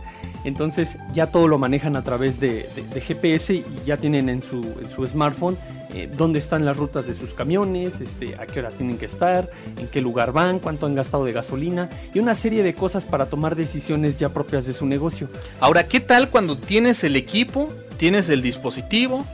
[0.47, 2.69] entonces ya todo lo manejan a través de,
[3.05, 5.57] GPS y ya tienen en su, en su smartphone
[5.93, 9.49] eh, dónde están las rutas de sus camiones, este, a qué hora tienen que estar,
[9.77, 13.25] en qué lugar van, cuánto han gastado de gasolina y una serie de cosas para
[13.25, 15.27] tomar decisiones ya propias de su negocio.
[15.59, 19.25] Ahora, ¿qué tal cuando tienes el equipo, tienes el dispositivo?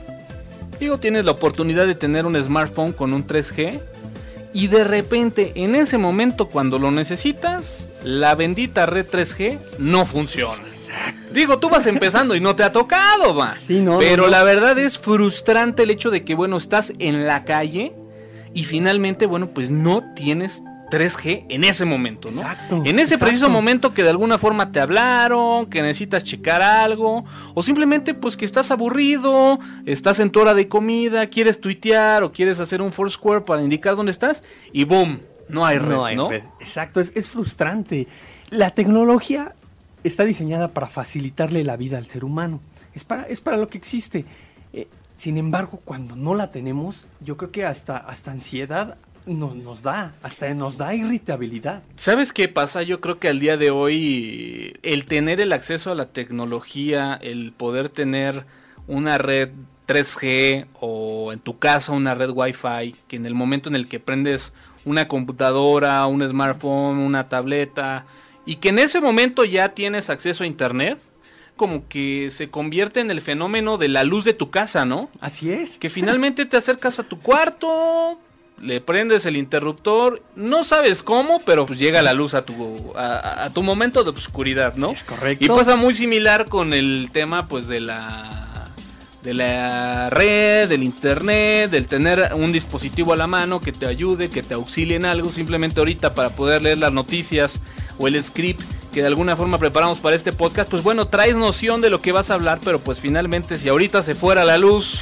[0.80, 3.80] Digo, tienes la oportunidad de tener un smartphone con un 3G
[4.52, 10.73] y de repente, en ese momento cuando lo necesitas, la bendita red 3G no funciona.
[11.34, 13.54] Digo, tú vas empezando y no te ha tocado, va.
[13.56, 14.30] Sí, no, Pero no, no.
[14.30, 17.92] la verdad es frustrante el hecho de que, bueno, estás en la calle
[18.54, 22.40] y finalmente, bueno, pues no tienes 3G en ese momento, ¿no?
[22.42, 23.24] Exacto, En ese exacto.
[23.24, 28.36] preciso momento que de alguna forma te hablaron, que necesitas checar algo, o simplemente pues
[28.36, 32.92] que estás aburrido, estás en tu hora de comida, quieres tuitear o quieres hacer un
[32.92, 36.14] Foursquare para indicar dónde estás y boom, no hay red, ¿no?
[36.14, 36.44] No hay red.
[36.60, 38.06] Exacto, es, es frustrante.
[38.50, 39.54] La tecnología
[40.04, 42.60] está diseñada para facilitarle la vida al ser humano.
[42.94, 44.24] Es para, es para lo que existe.
[44.72, 44.86] Eh,
[45.18, 50.14] sin embargo, cuando no la tenemos, yo creo que hasta, hasta ansiedad no- nos da,
[50.22, 51.82] hasta nos da irritabilidad.
[51.96, 52.82] ¿Sabes qué pasa?
[52.82, 57.52] Yo creo que al día de hoy el tener el acceso a la tecnología, el
[57.52, 58.44] poder tener
[58.86, 59.48] una red
[59.88, 64.00] 3G o en tu casa una red Wi-Fi, que en el momento en el que
[64.00, 64.52] prendes
[64.84, 68.04] una computadora, un smartphone, una tableta
[68.46, 70.98] y que en ese momento ya tienes acceso a internet,
[71.56, 75.08] como que se convierte en el fenómeno de la luz de tu casa, ¿no?
[75.20, 75.78] Así es.
[75.78, 78.18] Que finalmente te acercas a tu cuarto,
[78.60, 83.44] le prendes el interruptor, no sabes cómo, pero pues llega la luz a tu, a,
[83.44, 84.90] a tu momento de oscuridad, ¿no?
[84.90, 85.44] Es correcto.
[85.44, 88.44] Y pasa muy similar con el tema pues de la
[89.22, 94.28] de la red, del internet, del tener un dispositivo a la mano que te ayude,
[94.28, 97.58] que te auxilie en algo, simplemente ahorita para poder leer las noticias
[97.98, 98.62] o el script
[98.94, 102.12] que de alguna forma preparamos para este podcast, pues bueno, traes noción de lo que
[102.12, 105.00] vas a hablar, pero pues finalmente si ahorita se fuera la luz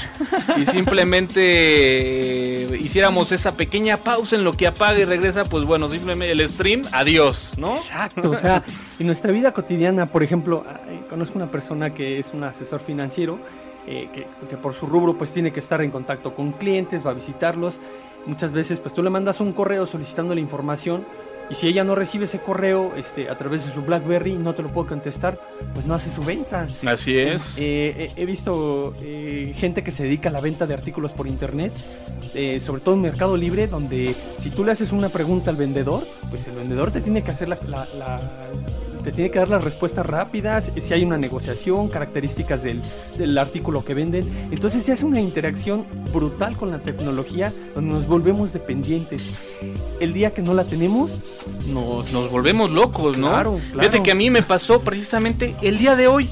[0.56, 5.90] y simplemente eh, hiciéramos esa pequeña pausa en lo que apaga y regresa, pues bueno,
[5.90, 7.76] simplemente el stream, adiós, ¿no?
[7.76, 8.64] Exacto, o sea,
[8.98, 13.38] en nuestra vida cotidiana, por ejemplo, ay, conozco una persona que es un asesor financiero,
[13.86, 17.10] eh, que, que por su rubro pues tiene que estar en contacto con clientes, va
[17.10, 17.78] a visitarlos.
[18.24, 21.04] Muchas veces pues tú le mandas un correo solicitando la información,
[21.50, 24.62] Y si ella no recibe ese correo este, a través de su BlackBerry, no te
[24.62, 25.38] lo puedo contestar,
[25.74, 26.66] pues no hace su venta.
[26.86, 27.42] Así es.
[27.58, 31.26] Eh, he- he visto eh, gente que se dedica a la venta de artículos por
[31.26, 31.72] internet,
[32.34, 36.02] eh, sobre todo en Mercado Libre, donde si tú le haces una pregunta al vendedor,
[36.30, 38.20] pues el vendedor te tiene que hacer la, la- la-
[39.02, 42.80] te tiene que dar las respuestas rápidas, si hay una negociación, características del,
[43.18, 44.28] del artículo que venden.
[44.50, 49.56] Entonces se hace una interacción brutal con la tecnología donde nos volvemos dependientes.
[50.00, 51.18] El día que no la tenemos,
[51.66, 52.12] nos...
[52.12, 53.28] Nos volvemos locos, ¿no?
[53.28, 53.88] Claro, claro.
[53.88, 56.28] Fíjate que a mí me pasó precisamente el día de hoy,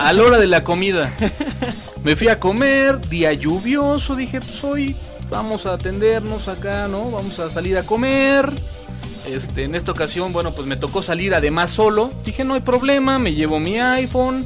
[0.00, 1.12] a la hora de la comida.
[2.04, 4.94] Me fui a comer, día lluvioso, dije, pues hoy
[5.30, 7.10] vamos a atendernos acá, ¿no?
[7.10, 8.52] Vamos a salir a comer.
[9.26, 12.10] Este, en esta ocasión, bueno, pues me tocó salir además solo.
[12.24, 14.44] Dije, no hay problema, me llevo mi iPhone.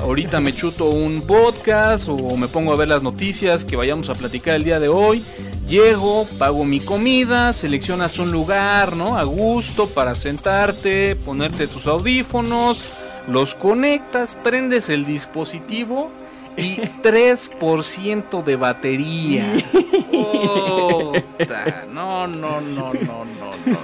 [0.00, 4.14] Ahorita me chuto un podcast o me pongo a ver las noticias que vayamos a
[4.14, 5.22] platicar el día de hoy.
[5.68, 9.18] Llego, pago mi comida, seleccionas un lugar, ¿no?
[9.18, 12.84] A gusto para sentarte, ponerte tus audífonos,
[13.28, 16.10] los conectas, prendes el dispositivo
[16.60, 19.46] y 3% de batería.
[21.92, 23.24] No, no, no, no, no,
[23.66, 23.78] no.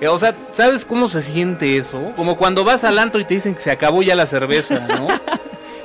[0.00, 2.12] Eh, O sea, ¿sabes cómo se siente eso?
[2.16, 5.08] Como cuando vas al antro y te dicen que se acabó ya la cerveza, ¿no?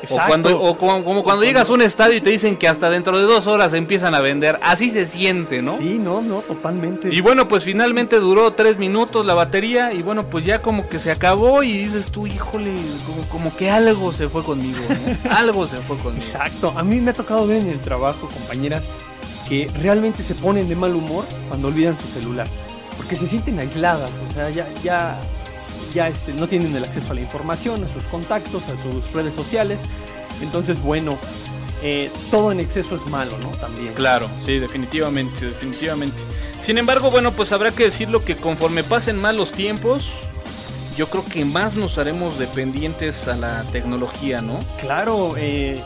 [0.10, 2.90] O, cuando, o como, como cuando llegas a un estadio y te dicen que hasta
[2.90, 4.60] dentro de dos horas empiezan a vender.
[4.62, 5.78] Así se siente, ¿no?
[5.78, 7.14] Sí, no, no, totalmente.
[7.14, 11.00] Y bueno, pues finalmente duró tres minutos la batería y bueno, pues ya como que
[11.00, 12.72] se acabó y dices tú, híjole,
[13.06, 15.32] como, como que algo se fue conmigo, ¿no?
[15.36, 16.26] algo se fue conmigo.
[16.26, 18.84] Exacto, a mí me ha tocado ver en el trabajo compañeras
[19.48, 22.48] que realmente se ponen de mal humor cuando olvidan su celular,
[22.98, 25.20] porque se sienten aisladas, o sea, ya, ya,
[25.96, 29.34] ya este, no tienen el acceso a la información, a sus contactos, a sus redes
[29.34, 29.80] sociales,
[30.44, 31.18] entonces bueno,
[31.82, 33.50] eh, todo en exceso es malo, ¿no?
[33.58, 33.94] También.
[33.96, 36.22] Claro, sí, definitivamente, definitivamente.
[36.62, 40.04] Sin embargo, bueno, pues habrá que decirlo que conforme pasen más los tiempos,
[40.98, 44.60] yo creo que más nos haremos dependientes a la tecnología, ¿no?
[44.80, 45.82] Claro, eh,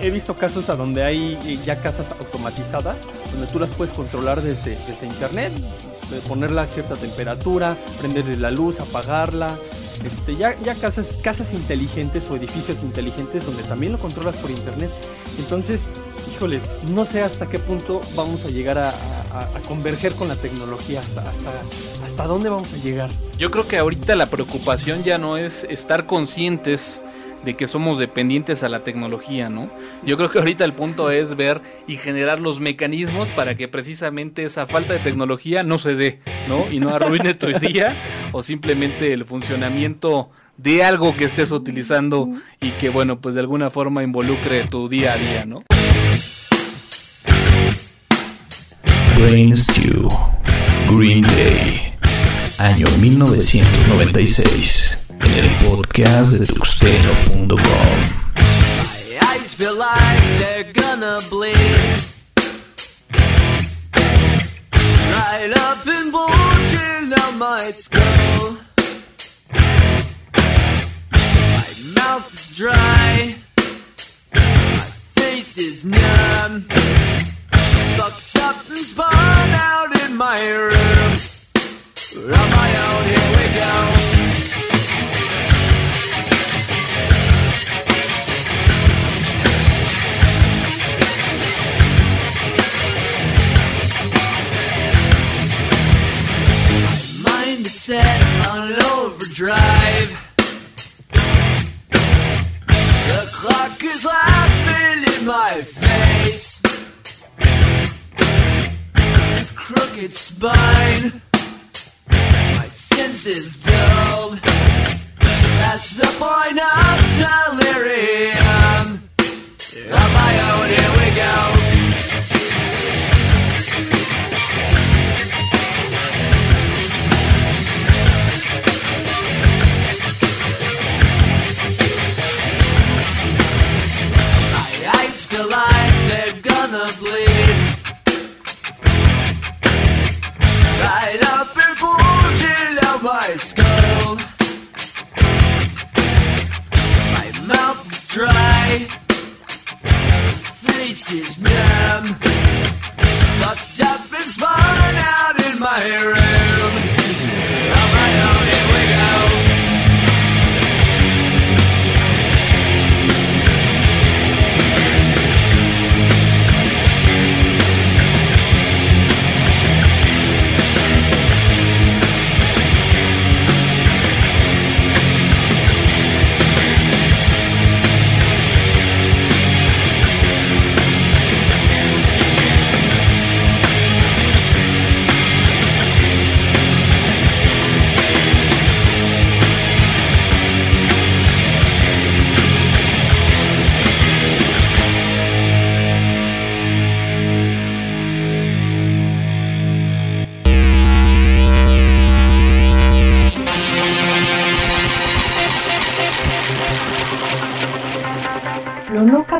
[0.00, 2.96] he- visto casos a donde hay eh, ya casas automatizadas,
[3.32, 5.52] donde tú las puedes controlar desde, desde internet,
[6.14, 9.56] de ponerla a cierta temperatura, prenderle la luz, apagarla.
[10.04, 14.90] Este, ya, ya casas, casas inteligentes o edificios inteligentes donde también lo controlas por internet.
[15.38, 15.82] Entonces,
[16.34, 21.00] híjoles, no sé hasta qué punto vamos a llegar a- a converger con la tecnología,
[21.00, 21.50] hasta, hasta,
[22.04, 23.08] hasta dónde vamos a llegar.
[23.38, 27.00] Yo creo que ahorita la preocupación ya no es estar conscientes
[27.44, 29.68] de que somos dependientes a la tecnología, ¿no?
[30.04, 34.44] Yo creo que ahorita el punto es ver y generar los mecanismos para que precisamente
[34.44, 36.70] esa falta de tecnología no se dé, ¿no?
[36.70, 37.94] Y no arruine tu día
[38.32, 42.28] o simplemente el funcionamiento de algo que estés utilizando
[42.60, 45.62] y que, bueno, pues de alguna forma involucre tu día a día, ¿no?
[49.16, 50.08] Brain Stew,
[50.88, 51.94] Green Day,
[52.58, 54.81] año 1996, en
[55.24, 57.58] el podcast de tuxteno.com.
[58.36, 61.56] My eyes feel like they're gonna bleed.
[65.12, 68.56] Right up and bulging out my skull.
[71.12, 73.34] My mouth is dry.
[74.34, 76.64] My face is numb.
[77.96, 79.41] Fucked up and spun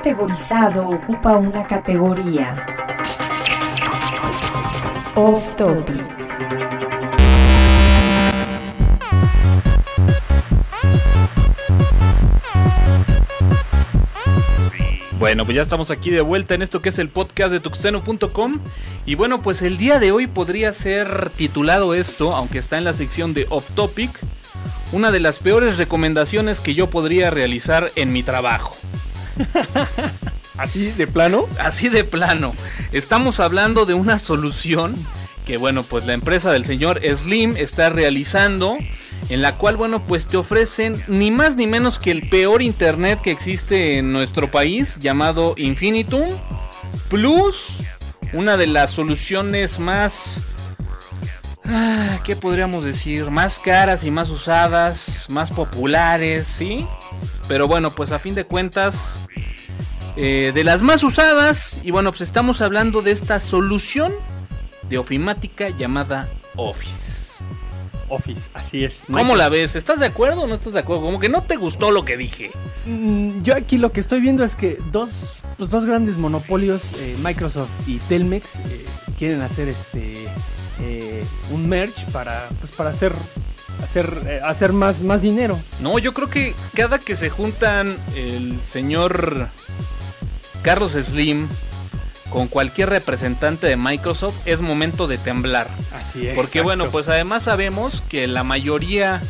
[0.03, 2.67] categorizado ocupa una categoría.
[5.15, 6.03] Off topic.
[15.21, 18.59] Bueno, pues ya estamos aquí de vuelta en esto que es el podcast de tuxteno.com.
[19.07, 22.93] Y bueno, pues el día de hoy podría ser titulado esto, aunque está en la
[22.93, 24.11] sección de Off Topic,
[24.91, 28.75] una de las peores recomendaciones que yo podría realizar en mi trabajo.
[30.59, 31.47] Así de plano.
[31.59, 32.55] Así de plano.
[32.93, 34.95] Estamos hablando de una solución
[35.47, 38.77] que, bueno, pues la empresa del señor Slim está realizando.
[39.29, 43.21] En la cual, bueno, pues te ofrecen ni más ni menos que el peor internet
[43.23, 46.29] que existe en nuestro país, llamado Infinitum,
[47.09, 47.69] plus
[48.33, 50.43] una de las soluciones más
[51.65, 53.31] Ah, ¿Qué podríamos decir?
[53.31, 56.87] Más caras y más usadas, más populares, ¿sí?
[57.49, 59.21] Pero bueno, pues a fin de cuentas,
[60.17, 64.13] eh, de las más usadas, y bueno, pues estamos hablando de esta solución
[64.89, 67.33] de ofimática llamada Office.
[68.09, 69.01] Office, así es.
[69.11, 69.75] ¿Cómo la ves?
[69.75, 71.03] ¿Estás de acuerdo o no estás de acuerdo?
[71.03, 72.51] Como que no te gustó lo que dije.
[72.85, 77.15] Mm, Yo aquí lo que estoy viendo es que dos, los dos grandes monopolios, eh,
[77.23, 78.85] Microsoft y Telmex, eh,
[79.17, 80.27] quieren hacer este
[80.81, 83.13] eh, un merge para, pues, para hacer,
[83.83, 85.59] hacer, eh, hacer más, más dinero.
[85.81, 89.51] No, yo creo que cada que se juntan el señor
[90.63, 91.49] Carlos Slim
[92.31, 95.69] con cualquier representante de Microsoft es momento de temblar.
[95.95, 96.35] Así es.
[96.35, 99.21] Porque bueno, pues además sabemos que la mayoría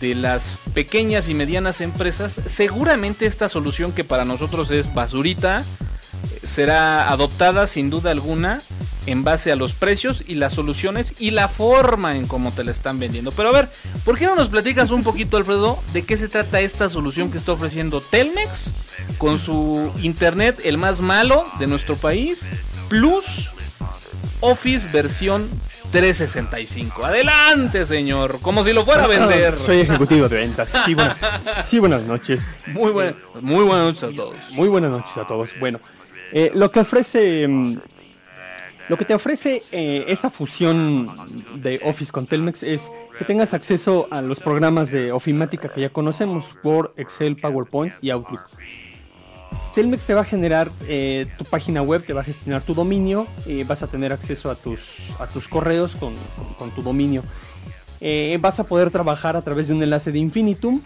[0.00, 6.46] de las pequeñas y medianas empresas, seguramente esta solución que para nosotros es basurita, eh,
[6.46, 8.62] será adoptada sin duda alguna
[9.08, 12.70] en base a los precios y las soluciones y la forma en cómo te la
[12.70, 13.32] están vendiendo.
[13.32, 13.68] Pero a ver,
[14.04, 17.38] ¿por qué no nos platicas un poquito, Alfredo, de qué se trata esta solución que
[17.38, 18.72] está ofreciendo Telmex
[19.16, 22.40] con su internet, el más malo de nuestro país,
[22.88, 23.50] plus
[24.40, 25.48] Office versión
[25.90, 27.02] 365?
[27.02, 29.54] Adelante, señor, como si lo fuera a vender.
[29.56, 30.70] Ah, Soy ejecutivo de ventas.
[30.84, 31.18] Sí, buenas,
[31.66, 32.46] sí, buenas noches.
[32.66, 34.36] Muy, buena, muy buenas noches a todos.
[34.52, 35.50] Muy buenas noches a todos.
[35.58, 35.80] Bueno,
[36.30, 37.48] eh, lo que ofrece.
[38.88, 41.06] Lo que te ofrece eh, esta fusión
[41.60, 45.90] de Office con Telmex es que tengas acceso a los programas de ofimática que ya
[45.90, 48.46] conocemos, Word, Excel, PowerPoint y Outlook.
[49.74, 53.26] Telmex te va a generar eh, tu página web, te va a gestionar tu dominio,
[53.66, 54.80] vas a tener acceso a tus,
[55.18, 56.14] a tus correos con,
[56.58, 57.22] con- tu dominio.
[58.00, 60.80] Eh, vas a poder trabajar a través de un enlace de Infinitum.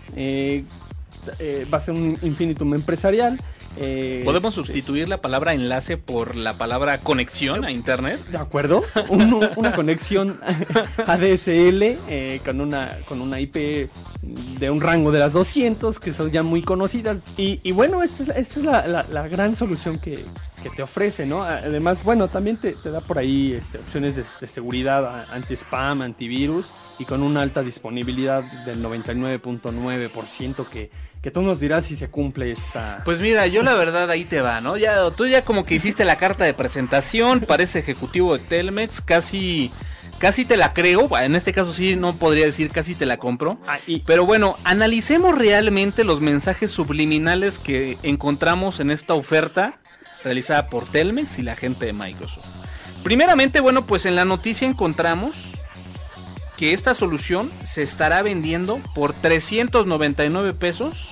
[1.72, 3.38] va a ser un Infinitum empresarial.
[3.78, 8.20] Eh, ¿Podemos sustituir la palabra enlace por la palabra conexión a internet?
[8.26, 8.82] De acuerdo.
[9.08, 10.38] Un- una conexión
[11.06, 13.88] ADSL eh, con, una, con una IP
[14.22, 17.18] de un rango de las 200 que son ya muy conocidas.
[17.36, 20.22] Y, y bueno, esta es, esta es la, la- la gran solución que,
[20.62, 21.42] que te ofrece, ¿no?
[21.42, 26.66] Además, bueno, también te, te da por ahí este, opciones de, de seguridad anti-spam, antivirus
[26.98, 30.90] y con una alta disponibilidad del 99.9% que,
[31.22, 33.02] que tú nos dirás si se cumple esta...
[33.04, 34.76] Pues mira, yo la verdad ahí te va, ¿no?
[34.76, 39.70] Ya, tú ya como que hiciste la carta de presentación, parece ejecutivo de Telmex, casi,
[40.18, 43.58] casi te la creo, en este caso sí no podría decir casi te la compro.
[43.68, 49.78] Ah, y- Pero bueno, analicemos realmente los mensajes subliminales que encontramos en esta oferta
[50.24, 52.46] realizada por Telmex y la gente de Microsoft.
[53.04, 55.36] Primeramente, bueno, pues en la noticia encontramos
[56.57, 61.11] que esta solución se estará vendiendo por 399 pesos,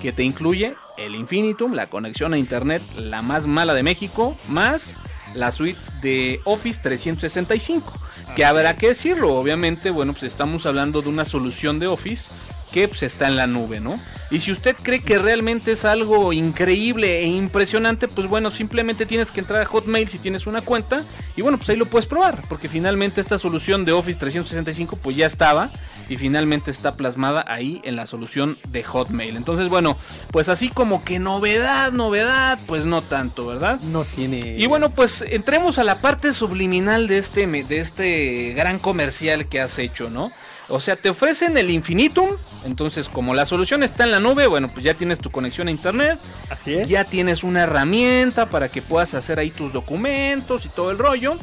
[0.00, 4.94] que te incluye el Infinitum, la conexión a internet la más mala de México, más
[5.34, 7.92] la suite de Office 365.
[8.34, 12.30] Que habrá que decirlo, obviamente, bueno, pues estamos hablando de una solución de Office
[12.72, 13.98] que pues, está en la nube, ¿no?
[14.30, 19.30] Y si usted cree que realmente es algo increíble e impresionante, pues bueno, simplemente tienes
[19.30, 21.04] que entrar a Hotmail si tienes una cuenta
[21.36, 25.16] y bueno, pues ahí lo puedes probar, porque finalmente esta solución de Office 365 pues
[25.16, 25.70] ya estaba
[26.08, 29.36] y finalmente está plasmada ahí en la solución de Hotmail.
[29.36, 29.96] Entonces, bueno,
[30.30, 33.80] pues así como que novedad, novedad, pues no tanto, ¿verdad?
[33.82, 34.56] no tiene...
[34.56, 39.60] Y bueno, pues entremos a la parte subliminal de este, de este gran comercial que
[39.60, 40.32] has hecho, ¿no?
[40.68, 42.30] O sea, te ofrecen el infinitum,
[42.64, 45.70] entonces como la solución está en la nube, bueno, pues ya tienes tu conexión a
[45.70, 46.18] internet,
[46.50, 46.88] Así es.
[46.88, 51.36] ya tienes una herramienta para que puedas hacer ahí tus documentos y todo el rollo.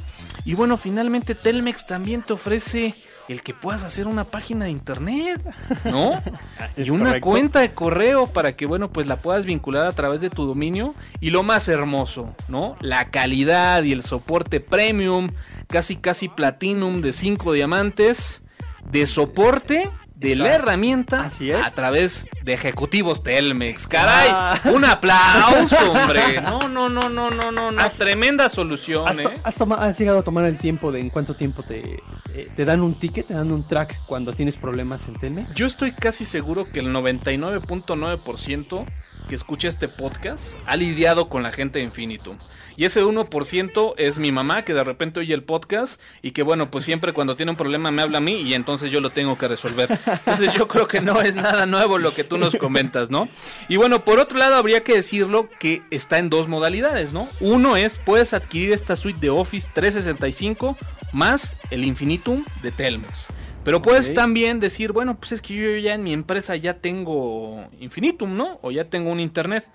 [0.45, 2.95] Y bueno, finalmente Telmex también te ofrece
[3.29, 5.41] el que puedas hacer una página de internet,
[5.85, 6.21] ¿no?
[6.75, 7.29] Y una correcto.
[7.29, 10.95] cuenta de correo para que, bueno, pues la puedas vincular a través de tu dominio.
[11.21, 12.75] Y lo más hermoso, ¿no?
[12.81, 15.29] La calidad y el soporte premium,
[15.67, 18.42] casi casi platinum de 5 diamantes,
[18.91, 21.61] de soporte de la herramienta Así es.
[21.65, 23.87] a través de ejecutivos Telmex.
[23.87, 24.59] Caray, Ah.
[24.73, 26.39] un aplauso, hombre.
[26.41, 27.89] No, no, no, no, no, no, no.
[27.91, 29.67] Tremenda solución, ¿Has, ¿eh?
[29.77, 31.99] has llegado a tomar el tiempo de en cuánto tiempo te,
[32.33, 35.53] eh, te dan un ticket, te dan un track cuando tienes problemas en Telmex?
[35.55, 38.85] Yo estoy casi seguro que el 99.9%
[39.33, 42.37] que escucha este podcast ha lidiado con la gente de Infinitum.
[42.77, 46.69] Y ese 1% es mi mamá que de repente oye el podcast y que bueno,
[46.69, 49.35] pues siempre cuando tiene un problema me habla a mí y entonces yo lo tengo
[49.39, 49.89] que resolver.
[50.05, 53.27] Entonces yo creo que no es nada nuevo lo que tú nos comentas, ¿no?
[53.69, 57.27] Y bueno, por otro lado habría que decirlo que está en dos modalidades, ¿no?
[57.39, 60.77] Uno es, puedes adquirir esta suite de Office 365
[61.11, 63.25] más el Infinitum de Telmex.
[63.63, 67.65] Pero puedes también decir, bueno, pues es que yo ya en mi empresa ya tengo
[67.79, 68.59] Infinitum, ¿no?
[68.61, 69.65] O ya tengo un internet.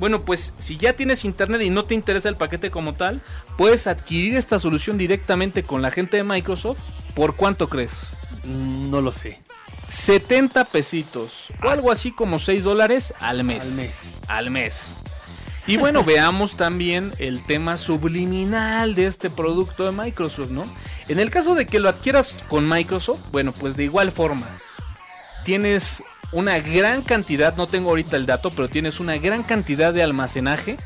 [0.00, 3.20] Bueno, pues si ya tienes internet y no te interesa el paquete como tal,
[3.56, 6.80] puedes adquirir esta solución directamente con la gente de Microsoft.
[7.14, 7.92] ¿Por cuánto crees?
[8.44, 9.40] Mm, no lo sé.
[9.88, 11.32] 70 pesitos.
[11.62, 13.62] O algo así como 6 dólares al mes.
[13.62, 14.10] Al mes.
[14.26, 14.98] Al mes.
[15.66, 20.64] Y bueno, veamos también el tema subliminal de este producto de Microsoft, ¿no?
[21.08, 24.46] En el caso de que lo adquieras con Microsoft, bueno, pues de igual forma,
[25.44, 26.02] tienes
[26.32, 30.76] una gran cantidad, no tengo ahorita el dato, pero tienes una gran cantidad de almacenaje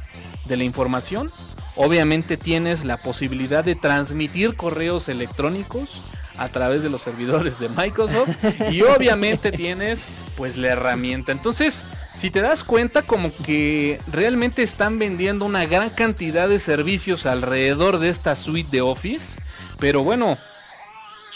[0.45, 1.31] de la información.
[1.77, 6.03] Obviamente tienes la posibilidad de transmitir correos electrónicos
[6.37, 8.31] a través de los servidores de Microsoft
[8.71, 10.07] y obviamente tienes
[10.37, 11.33] pues la herramienta.
[11.33, 17.25] Entonces, si te das cuenta como que realmente están vendiendo una gran cantidad de servicios
[17.25, 19.41] alrededor de esta suite de Office,
[19.81, 20.39] pero bueno,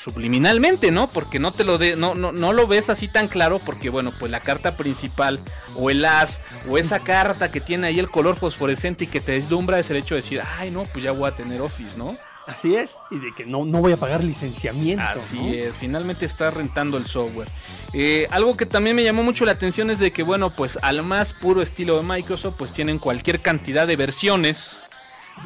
[0.04, 1.08] subliminalmente, ¿no?
[1.08, 4.12] Porque no te lo de, no, no, no lo ves así tan claro, porque bueno,
[4.18, 5.40] pues la carta principal,
[5.76, 9.32] o el as, o esa carta que tiene ahí el color fosforescente y que te
[9.32, 12.16] deslumbra es el hecho de decir, ay no, pues ya voy a tener Office, ¿no?
[12.46, 12.90] Así es.
[13.10, 15.02] Y de que no, no voy a pagar licenciamiento.
[15.02, 15.52] Así ¿no?
[15.52, 17.48] es, finalmente está rentando el software.
[17.94, 21.02] Eh, algo que también me llamó mucho la atención es de que, bueno, pues al
[21.02, 24.76] más puro estilo de Microsoft, pues tienen cualquier cantidad de versiones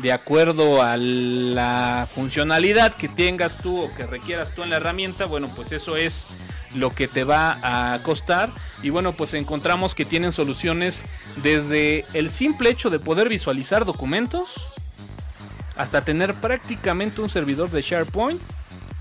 [0.02, 5.24] de acuerdo a la funcionalidad que tengas tú o que requieras tú en la herramienta.
[5.24, 6.26] Bueno, pues eso es
[6.74, 8.50] lo que te va a costar.
[8.82, 11.04] Y bueno, pues encontramos que tienen soluciones
[11.42, 14.54] desde el simple hecho de poder visualizar documentos
[15.76, 18.40] hasta tener prácticamente un servidor de SharePoint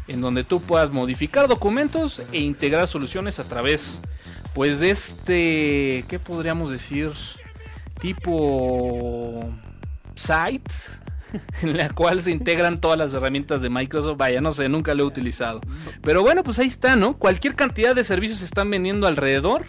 [0.07, 3.99] en donde tú puedas modificar documentos e integrar soluciones a través
[4.53, 7.11] pues de este qué podríamos decir
[7.99, 9.51] tipo
[10.17, 10.71] site
[11.61, 14.17] en la cual se integran todas las herramientas de Microsoft.
[14.17, 15.61] Vaya, no sé, nunca lo he utilizado.
[16.01, 17.17] Pero bueno, pues ahí está, ¿no?
[17.17, 19.65] Cualquier cantidad de servicios se están vendiendo alrededor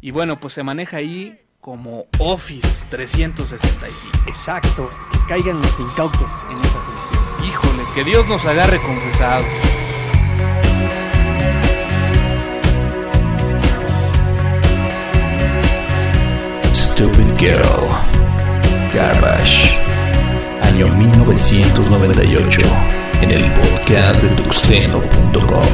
[0.00, 4.28] y bueno, pues se maneja ahí como Office 365.
[4.28, 4.88] Exacto.
[5.12, 7.24] Que caigan los incautos en esa solución.
[7.44, 9.46] Híjole, que Dios nos agarre confesados.
[16.72, 18.25] Stupid Girl.
[18.96, 19.76] Garbage.
[20.62, 22.60] Año 1998.
[23.20, 25.66] En el podcast de tuxteno.com.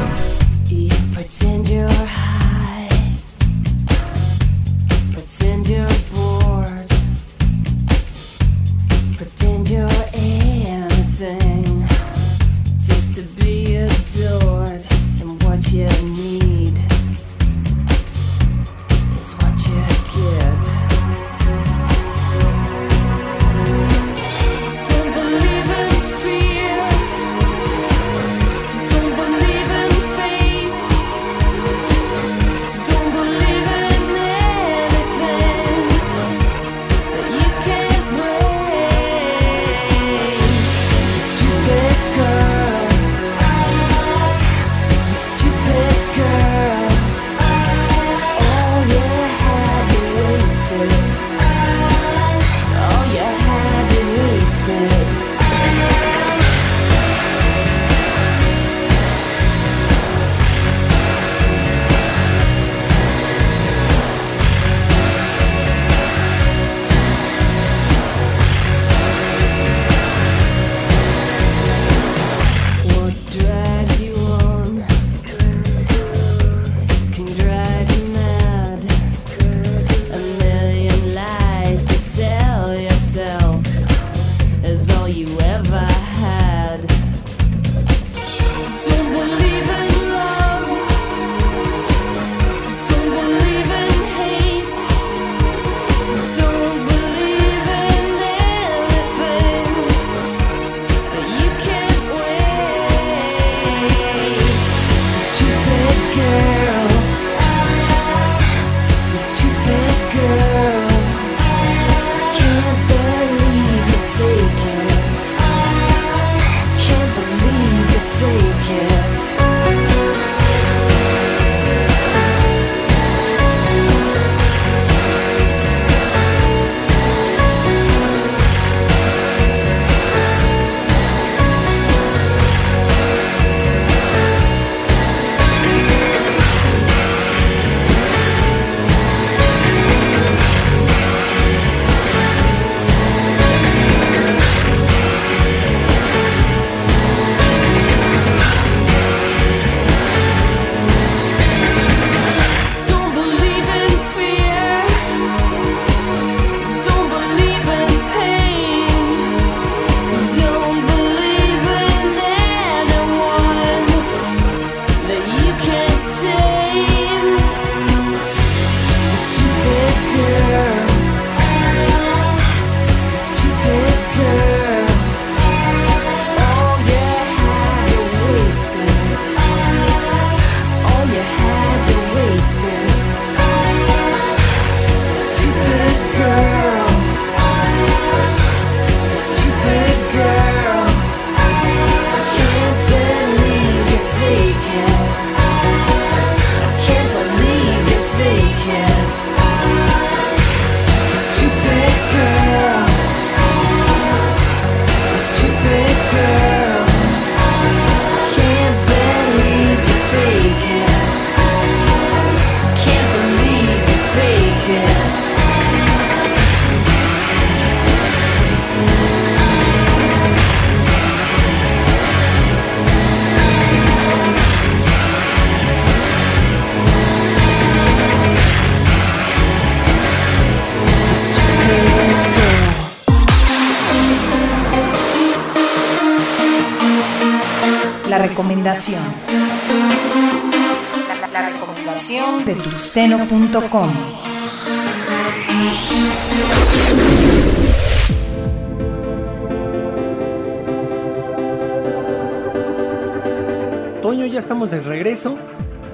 [254.03, 255.35] Toño, ya estamos de regreso.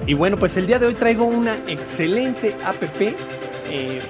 [0.06, 4.00] Y bueno, pues el día de hoy traigo una excelente app eh,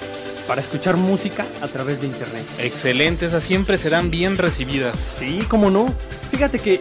[0.48, 2.42] para escuchar música a través de internet.
[2.58, 4.98] Excelente, esas siempre serán bien recibidas.
[4.98, 5.86] Sí, cómo no.
[6.32, 6.80] Fíjate que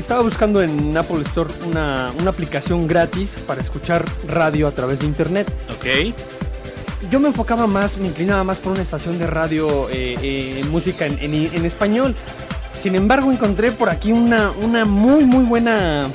[0.00, 5.06] estaba buscando en Apple Store una, una aplicación gratis para escuchar radio a través de
[5.06, 5.46] internet.
[5.78, 6.14] Ok.
[7.10, 10.70] Yo me enfocaba más, me inclinaba más por una estación de radio eh, eh, en
[10.70, 12.14] música en, en- en español.
[12.82, 16.06] Sin embargo, encontré por aquí una, una muy, muy buena.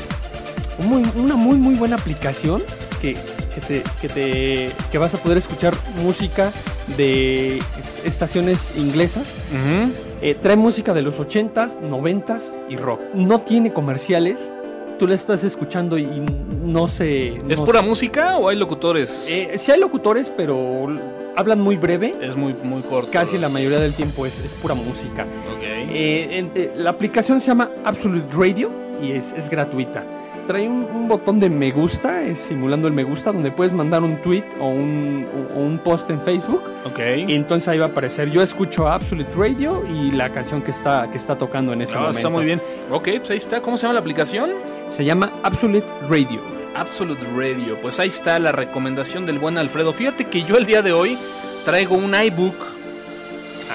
[0.79, 2.61] muy- una muy, muy buena aplicación
[3.01, 5.73] que, que, te, que, te- que vas a poder escuchar
[6.03, 6.51] música
[6.97, 7.59] de
[8.03, 9.23] estaciones inglesas.
[10.25, 12.99] Eh, trae música de los 80s, 90s y rock.
[13.13, 14.39] No tiene comerciales.
[14.97, 16.07] Tú la estás escuchando y
[16.63, 17.35] no se.
[17.47, 19.23] ¿Es no pura música o hay locutores?
[19.29, 20.87] Eh, sí hay locutores, pero
[21.35, 22.15] hablan muy breve.
[22.21, 23.11] es muy, muy corto.
[23.11, 25.27] Casi la mayoría del tiempo es, es pura música.
[25.61, 28.71] Eh, eh, la aplicación se llama Absolute Radio
[29.03, 30.03] y es, es gratuita.
[30.47, 34.03] Trae un, un botón de me gusta, es simulando el me gusta, donde puedes mandar
[34.03, 36.61] un tweet o un, o- un post en Facebook.
[36.85, 36.99] ok.
[37.27, 38.29] Y entonces ahí va a aparecer.
[38.29, 41.99] Yo escucho Absolute Radio y la canción que está, que está tocando en ese Ah,
[42.01, 42.17] momento.
[42.17, 42.61] está muy bien.
[42.91, 43.59] Ok, pues ahí está.
[43.61, 44.51] ¿Cómo se llama la aplicación?
[44.89, 46.39] Se llama Absolute Radio.
[46.75, 47.77] Absolute Radio.
[47.81, 49.93] Pues ahí está la recomendación del buen Alfredo.
[49.93, 51.17] Fíjate que yo el día de hoy
[51.65, 52.53] traigo un iBook.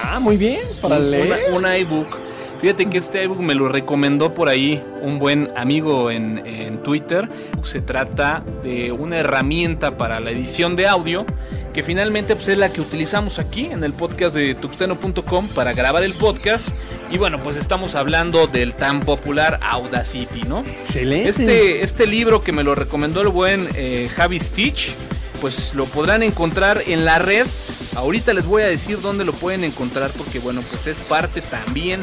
[0.03, 0.59] Ah, muy bien.
[0.81, 1.51] Para leer.
[1.53, 2.17] un iBook.
[2.61, 7.27] Fíjate que este iBook me lo recomendó por ahí un buen amigo en, en Twitter.
[7.63, 11.25] Se trata de una herramienta para la edición de audio
[11.73, 16.03] que finalmente pues, es la que utilizamos aquí en el podcast de tuxteno.com para grabar
[16.03, 16.67] el podcast.
[17.09, 20.59] Y bueno, pues estamos hablando del tan popular Audacity, ¿no?
[20.59, 21.29] Excelente.
[21.29, 24.93] Este, este libro que me lo recomendó el buen eh, Javi Stitch,
[25.41, 27.47] pues lo podrán encontrar en la red.
[27.95, 32.01] Ahorita les voy a decir dónde lo pueden encontrar porque bueno, pues es parte también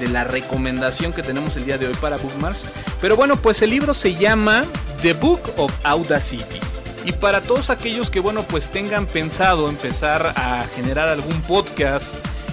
[0.00, 2.60] de la recomendación que tenemos el día de hoy para Bookmarks.
[3.00, 4.64] Pero bueno, pues el libro se llama
[5.02, 6.60] The Book of Audacity.
[7.04, 12.04] Y para todos aquellos que bueno, pues tengan pensado empezar a generar algún podcast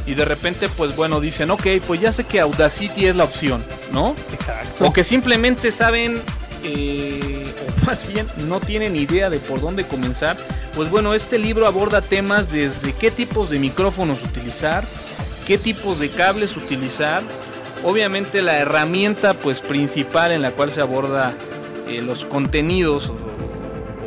[0.06, 3.64] y de repente pues bueno, dicen, ok, pues ya sé que Audacity es la opción,
[3.92, 4.16] ¿no?
[4.32, 4.86] Exacto.
[4.86, 6.22] O que simplemente saben,
[6.64, 10.38] eh, o más bien no tienen idea de por dónde comenzar.
[10.76, 14.86] Pues bueno, este libro aborda temas desde qué tipos de micrófonos utilizar,
[15.46, 17.22] qué tipos de cables utilizar.
[17.84, 21.38] Obviamente la herramienta pues principal en la cual se aborda
[21.88, 23.14] eh, los contenidos o,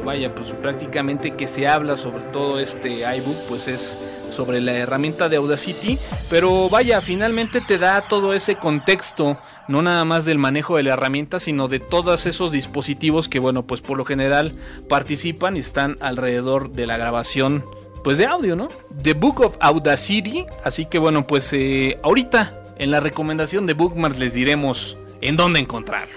[0.01, 4.75] o vaya pues prácticamente que se habla sobre todo este iBook pues es sobre la
[4.75, 10.37] herramienta de Audacity, pero vaya, finalmente te da todo ese contexto, no nada más del
[10.39, 14.53] manejo de la herramienta, sino de todos esos dispositivos que, bueno, pues por lo general
[14.91, 17.65] participan y están alrededor de la grabación,
[18.07, 18.69] pues de audio, ¿no?
[19.03, 24.17] The Book of Audacity, así que bueno, pues eh, ahorita en la recomendación de Bookmark
[24.17, 26.17] les diremos en dónde encontrarlo.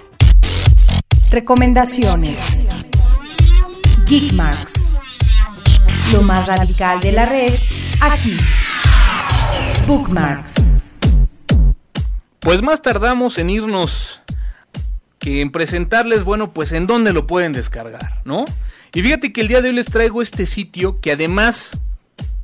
[1.32, 2.64] Recomendaciones.
[4.06, 4.72] Geekmarks.
[6.12, 7.58] Lo más radical de la red,
[8.00, 8.36] aquí.
[9.88, 10.54] Bookmarks.
[12.38, 14.20] Pues más tardamos en irnos
[15.18, 18.44] que en presentarles, bueno, pues en dónde lo pueden descargar, ¿no?
[18.92, 21.80] Y fíjate que el día de hoy les traigo este sitio que además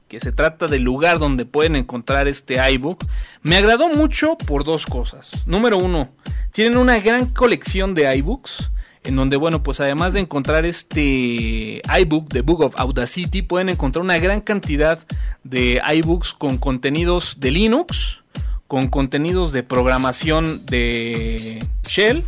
[0.08, 3.04] que se trata del lugar donde pueden encontrar este iBook,
[3.42, 5.30] me agradó mucho por dos cosas.
[5.46, 6.10] Número uno,
[6.52, 8.70] tienen una gran colección de iBooks,
[9.02, 14.04] en donde, bueno, pues además de encontrar este iBook, The Book of Audacity, pueden encontrar
[14.04, 15.04] una gran cantidad
[15.42, 18.22] de iBooks con contenidos de Linux,
[18.68, 22.24] con contenidos de programación de Shell,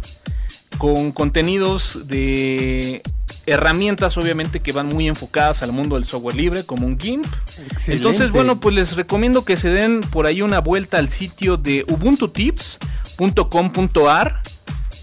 [0.76, 3.00] con contenidos de
[3.46, 7.24] herramientas obviamente que van muy enfocadas al mundo del software libre como un GIMP.
[7.24, 7.92] Excelente.
[7.92, 11.86] Entonces, bueno, pues les recomiendo que se den por ahí una vuelta al sitio de
[11.88, 14.42] ubuntutips.com.ar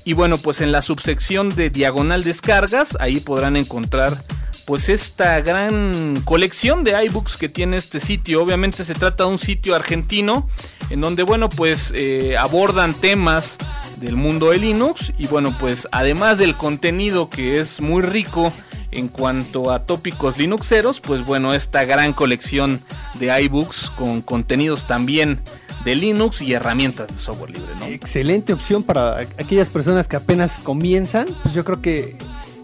[0.05, 4.23] y bueno, pues en la subsección de diagonal descargas, ahí podrán encontrar
[4.67, 8.43] pues esta gran colección de iBooks que tiene este sitio.
[8.43, 10.47] Obviamente se trata de un sitio argentino
[10.89, 13.57] en donde, bueno, pues eh, abordan temas
[13.97, 18.51] del mundo de Linux y bueno, pues además del contenido que es muy rico
[18.91, 22.81] en cuanto a tópicos linuxeros, pues bueno, esta gran colección
[23.19, 25.41] de iBooks con contenidos también
[25.83, 27.85] de Linux y herramientas de software libre, ¿no?
[27.85, 31.27] Excelente opción para aquellas personas que apenas comienzan.
[31.43, 32.17] Pues yo creo que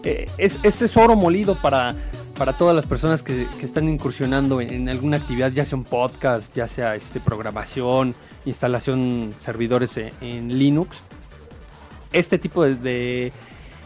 [0.04, 1.94] eh, es, este es oro molido para,
[2.36, 6.66] para todas las personas que, están incursionando en, alguna actividad, ya sea un podcast, ya
[6.66, 8.14] sea este, programación,
[8.44, 11.00] instalación servidores en Linux.
[12.12, 13.32] Este tipo de,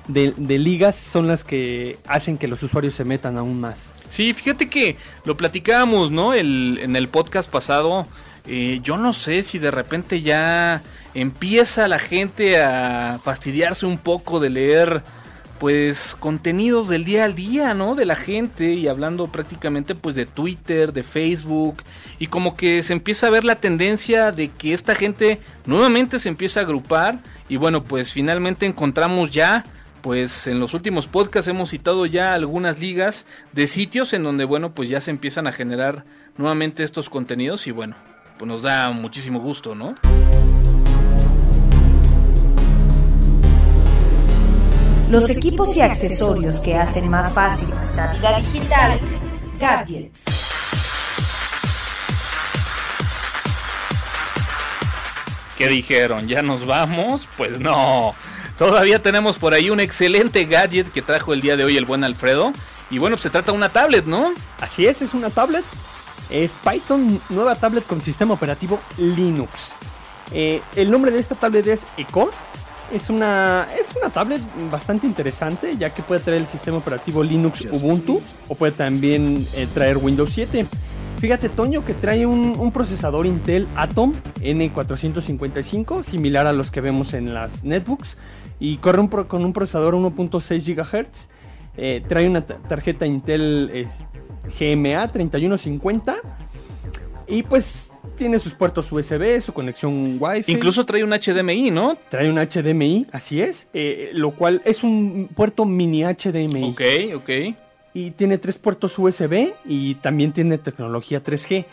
[0.09, 3.93] de, de- ligas son las que hacen que los usuarios se metan aún más.
[4.09, 6.35] Sí, fíjate que lo platicábamos, ¿no?
[6.35, 8.07] El, en el podcast pasado.
[8.47, 10.83] eh, yo no sé si de repente ya
[11.14, 15.03] empieza la gente a fastidiarse un poco de leer,
[15.59, 17.95] pues, contenidos del día al día, ¿no?
[17.95, 21.83] De la gente y hablando prácticamente, pues, de Twitter, de Facebook.
[22.19, 26.29] Y como que se empieza a ver la tendencia de que esta gente nuevamente se
[26.29, 27.19] empieza a agrupar.
[27.49, 29.65] Y bueno, pues finalmente encontramos ya
[30.03, 34.71] pues en los últimos podcasts hemos citado ya algunas ligas de sitios en donde, bueno,
[34.73, 36.05] pues ya se empiezan a generar
[36.37, 37.97] nuevamente estos contenidos y bueno,
[38.39, 39.97] pues nos da muchísimo gusto, ¿no?
[45.11, 48.99] Los equipos y accesorios que hacen más fácil nuestra vida digital,
[49.61, 50.25] gadgets.
[55.57, 56.27] ¿Qué dijeron?
[56.27, 57.29] ¿Ya nos vamos?
[57.37, 58.17] Pues no.
[58.59, 62.03] Todavía tenemos por ahí un excelente gadget que trajo el día de hoy el buen
[62.03, 62.53] Alfredo.
[62.91, 64.35] Y bueno, pues se trata de una tablet, ¿no?
[64.61, 65.65] Así es, es una tablet.
[66.31, 69.77] Es Python, nueva tablet con sistema operativo Linux.
[70.33, 72.31] Eh, el nombre de esta tablet es Eco.
[72.93, 77.66] Es una, es una tablet bastante interesante ya que puede traer el sistema operativo Linux
[77.72, 80.66] Ubuntu o puede también eh, traer Windows 7.
[81.20, 87.14] Fíjate, Toño, que trae un, un procesador Intel Atom N455, similar a los que vemos
[87.14, 88.16] en las netbooks,
[88.61, 91.28] y corre un pro- con un procesador 1.6 GHz.
[91.78, 93.89] Eh, trae una ta- tarjeta Intel es,
[94.61, 96.16] GMA 3150
[97.26, 97.86] y pues
[98.17, 100.51] tiene sus puertos USB, su conexión Wi-Fi.
[100.53, 101.97] Incluso trae un HDMI, ¿no?
[102.09, 106.64] trae un HDMI, así es, eh, lo cual es un puerto mini HDMI.
[106.71, 106.83] Ok,
[107.17, 107.31] ok.
[107.95, 111.64] Y tiene tres puertos USB y también tiene tecnología 3G.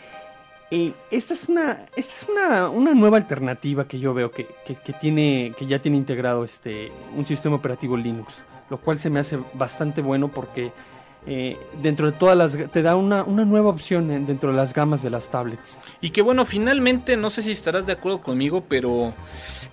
[0.70, 4.74] Eh, esta es una, esta es una, una nueva alternativa que yo veo que, que-
[4.74, 8.32] que tiene, que ya tiene integrado este, un sistema operativo Linux,
[8.70, 10.72] lo cual se me hace bastante bueno porque
[11.26, 14.74] eh, dentro de todas las te da una, una nueva opción en- dentro de las
[14.74, 15.78] gamas de las tablets.
[16.00, 19.14] Y que bueno, finalmente, no sé si estarás de acuerdo conmigo, pero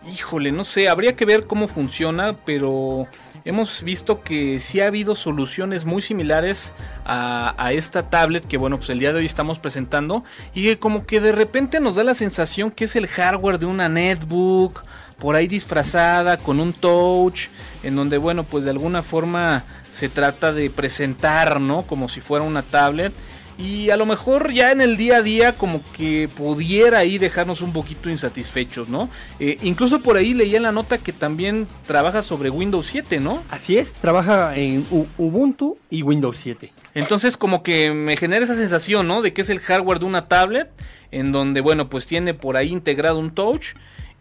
[0.09, 3.07] híjole, no sé, habría que ver cómo funciona, pero
[3.45, 6.73] hemos visto que sí ha habido soluciones muy similares
[7.05, 10.23] a esta tablet que bueno, pues el día de hoy estamos presentando
[10.53, 13.65] y que como que de repente nos da la sensación que es el hardware de
[13.65, 14.83] una netbook
[15.17, 17.47] por ahí disfrazada con un touch
[17.83, 22.43] en donde bueno pues de alguna forma se trata de presentar no como si fuera
[22.43, 23.13] una tablet
[23.57, 27.61] y a lo mejor ya en el día a día como que pudiera ahí dejarnos
[27.61, 29.09] un poquito insatisfechos, ¿no?
[29.39, 33.43] Eh, incluso por ahí leía en la nota que también trabaja sobre Windows 7, ¿no?
[33.49, 34.85] Así es, trabaja en
[35.17, 36.73] Ubuntu y Windows 7.
[36.95, 39.21] Entonces como que me genera esa sensación, ¿no?
[39.21, 40.69] De que es el hardware de una tablet,
[41.11, 43.73] en donde, bueno, pues tiene por ahí integrado un touch.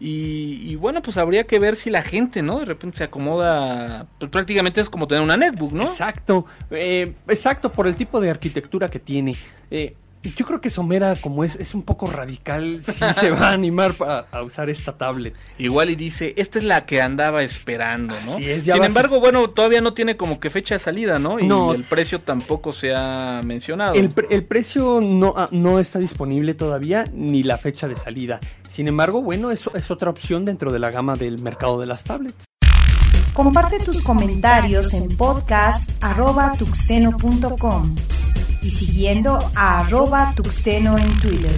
[0.03, 2.57] Y, y bueno, pues habría que ver si la gente, ¿no?
[2.57, 5.83] De repente se acomoda, pues prácticamente es como tener una netbook, ¿no?
[5.83, 9.35] Exacto, eh, exacto, por el tipo de arquitectura que tiene.
[9.69, 9.93] Eh,
[10.23, 13.95] yo creo que Somera, como es, es un poco radical, sí se va a animar
[14.31, 15.33] a usar esta tablet.
[15.57, 18.33] Igual y dice, esta es la que andaba esperando, ¿no?
[18.33, 21.39] Así es, ya Sin embargo, bueno, todavía no tiene como que fecha de salida, ¿no?
[21.39, 21.73] Y No.
[21.73, 23.95] el precio tampoco se ha mencionado.
[23.95, 28.39] El, pre- el precio no, ah, no está disponible todavía, ni la fecha de salida.
[28.69, 32.03] Sin embargo, bueno, eso es otra opción dentro de la gama del mercado de las
[32.03, 32.45] tablets.
[33.33, 37.95] Comparte tus comentarios en podcast.tuxteno.com
[38.61, 41.51] y siguiendo a arroba tuxteno en Twitter.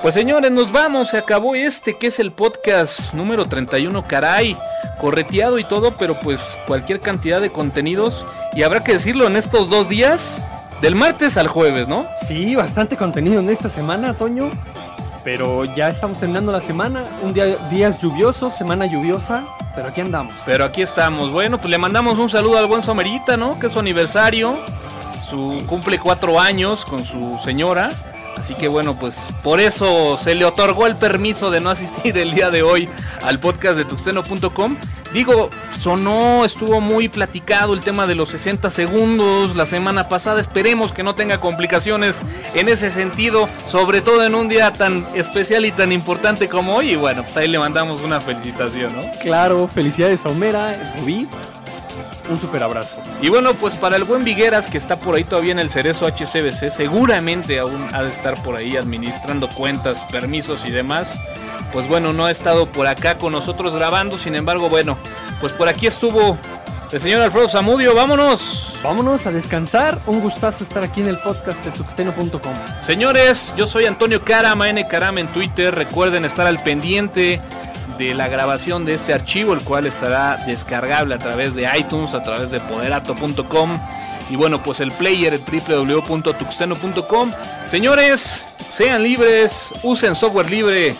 [0.00, 4.56] Pues señores, nos vamos, se acabó este que es el podcast número 31, caray,
[5.00, 8.24] correteado y todo, pero pues cualquier cantidad de contenidos
[8.54, 10.44] y habrá que decirlo en estos dos días,
[10.80, 12.06] del martes al jueves, ¿no?
[12.26, 14.50] Sí, bastante contenido en esta semana, Toño.
[15.24, 19.44] Pero ya estamos terminando la semana, un día, días lluviosos, semana lluviosa,
[19.74, 20.34] pero aquí andamos.
[20.44, 21.30] Pero aquí estamos.
[21.30, 23.58] Bueno, pues le mandamos un saludo al buen Somerita, ¿no?
[23.58, 24.56] Que es su aniversario.
[25.30, 27.90] Su cumple cuatro años con su señora.
[28.36, 32.34] Así que bueno, pues por eso se le otorgó el permiso de no asistir el
[32.34, 32.88] día de hoy
[33.22, 34.76] al podcast de tuxteno.com.
[35.12, 40.40] Digo, sonó, estuvo muy platicado el tema de los 60 segundos la semana pasada.
[40.40, 42.20] Esperemos que no tenga complicaciones
[42.54, 46.92] en ese sentido, sobre todo en un día tan especial y tan importante como hoy.
[46.92, 49.02] Y bueno, pues ahí le mandamos una felicitación, ¿no?
[49.20, 51.28] Claro, felicidades a Homera, Rubí.
[52.28, 53.00] Un super abrazo.
[53.20, 56.06] Y bueno, pues para el buen Vigueras que está por ahí todavía en el Cerezo
[56.06, 61.18] HCBC, seguramente aún ha de estar por ahí administrando cuentas, permisos y demás.
[61.72, 64.96] Pues bueno, no ha estado por acá con nosotros grabando, sin embargo, bueno,
[65.40, 66.38] pues por aquí estuvo
[66.92, 68.78] El señor Alfredo Zamudio, vámonos.
[68.82, 69.98] Vámonos a descansar.
[70.06, 72.52] Un gustazo estar aquí en el podcast de tuxteno.com.
[72.84, 75.74] Señores, yo soy Antonio Carama, N Carama en Twitter.
[75.74, 77.40] Recuerden estar al pendiente
[77.98, 82.22] de la grabación de este archivo, el cual estará descargable a través de iTunes, a
[82.22, 83.78] través de poderato.com.
[84.30, 87.30] Y bueno, pues el player www.tuxteno.com.
[87.66, 90.94] Señores, sean libres, usen software libre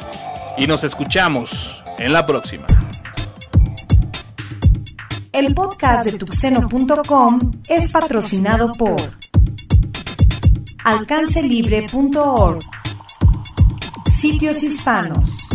[0.58, 2.66] y nos escuchamos en la próxima.
[5.32, 7.38] El podcast de tuxteno.com
[7.68, 9.00] es patrocinado por
[10.84, 12.58] alcancelibre.org,
[14.10, 15.48] Sitios Hispanos,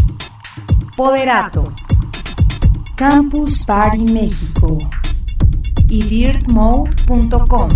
[0.98, 1.72] Poderato,
[2.96, 4.80] Campus Party México
[5.88, 7.70] y dirtmode.com.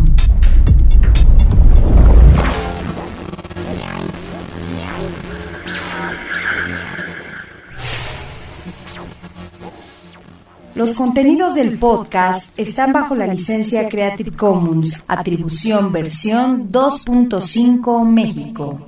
[10.73, 18.83] Los contenidos del podcast están bajo la licencia Creative Commons, atribución versión 2.5 México.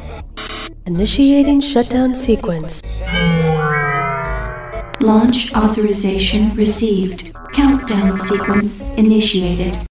[0.87, 2.81] Initiating shutdown sequence.
[5.03, 7.35] Launch authorization received.
[7.53, 9.85] Countdown sequence initiated.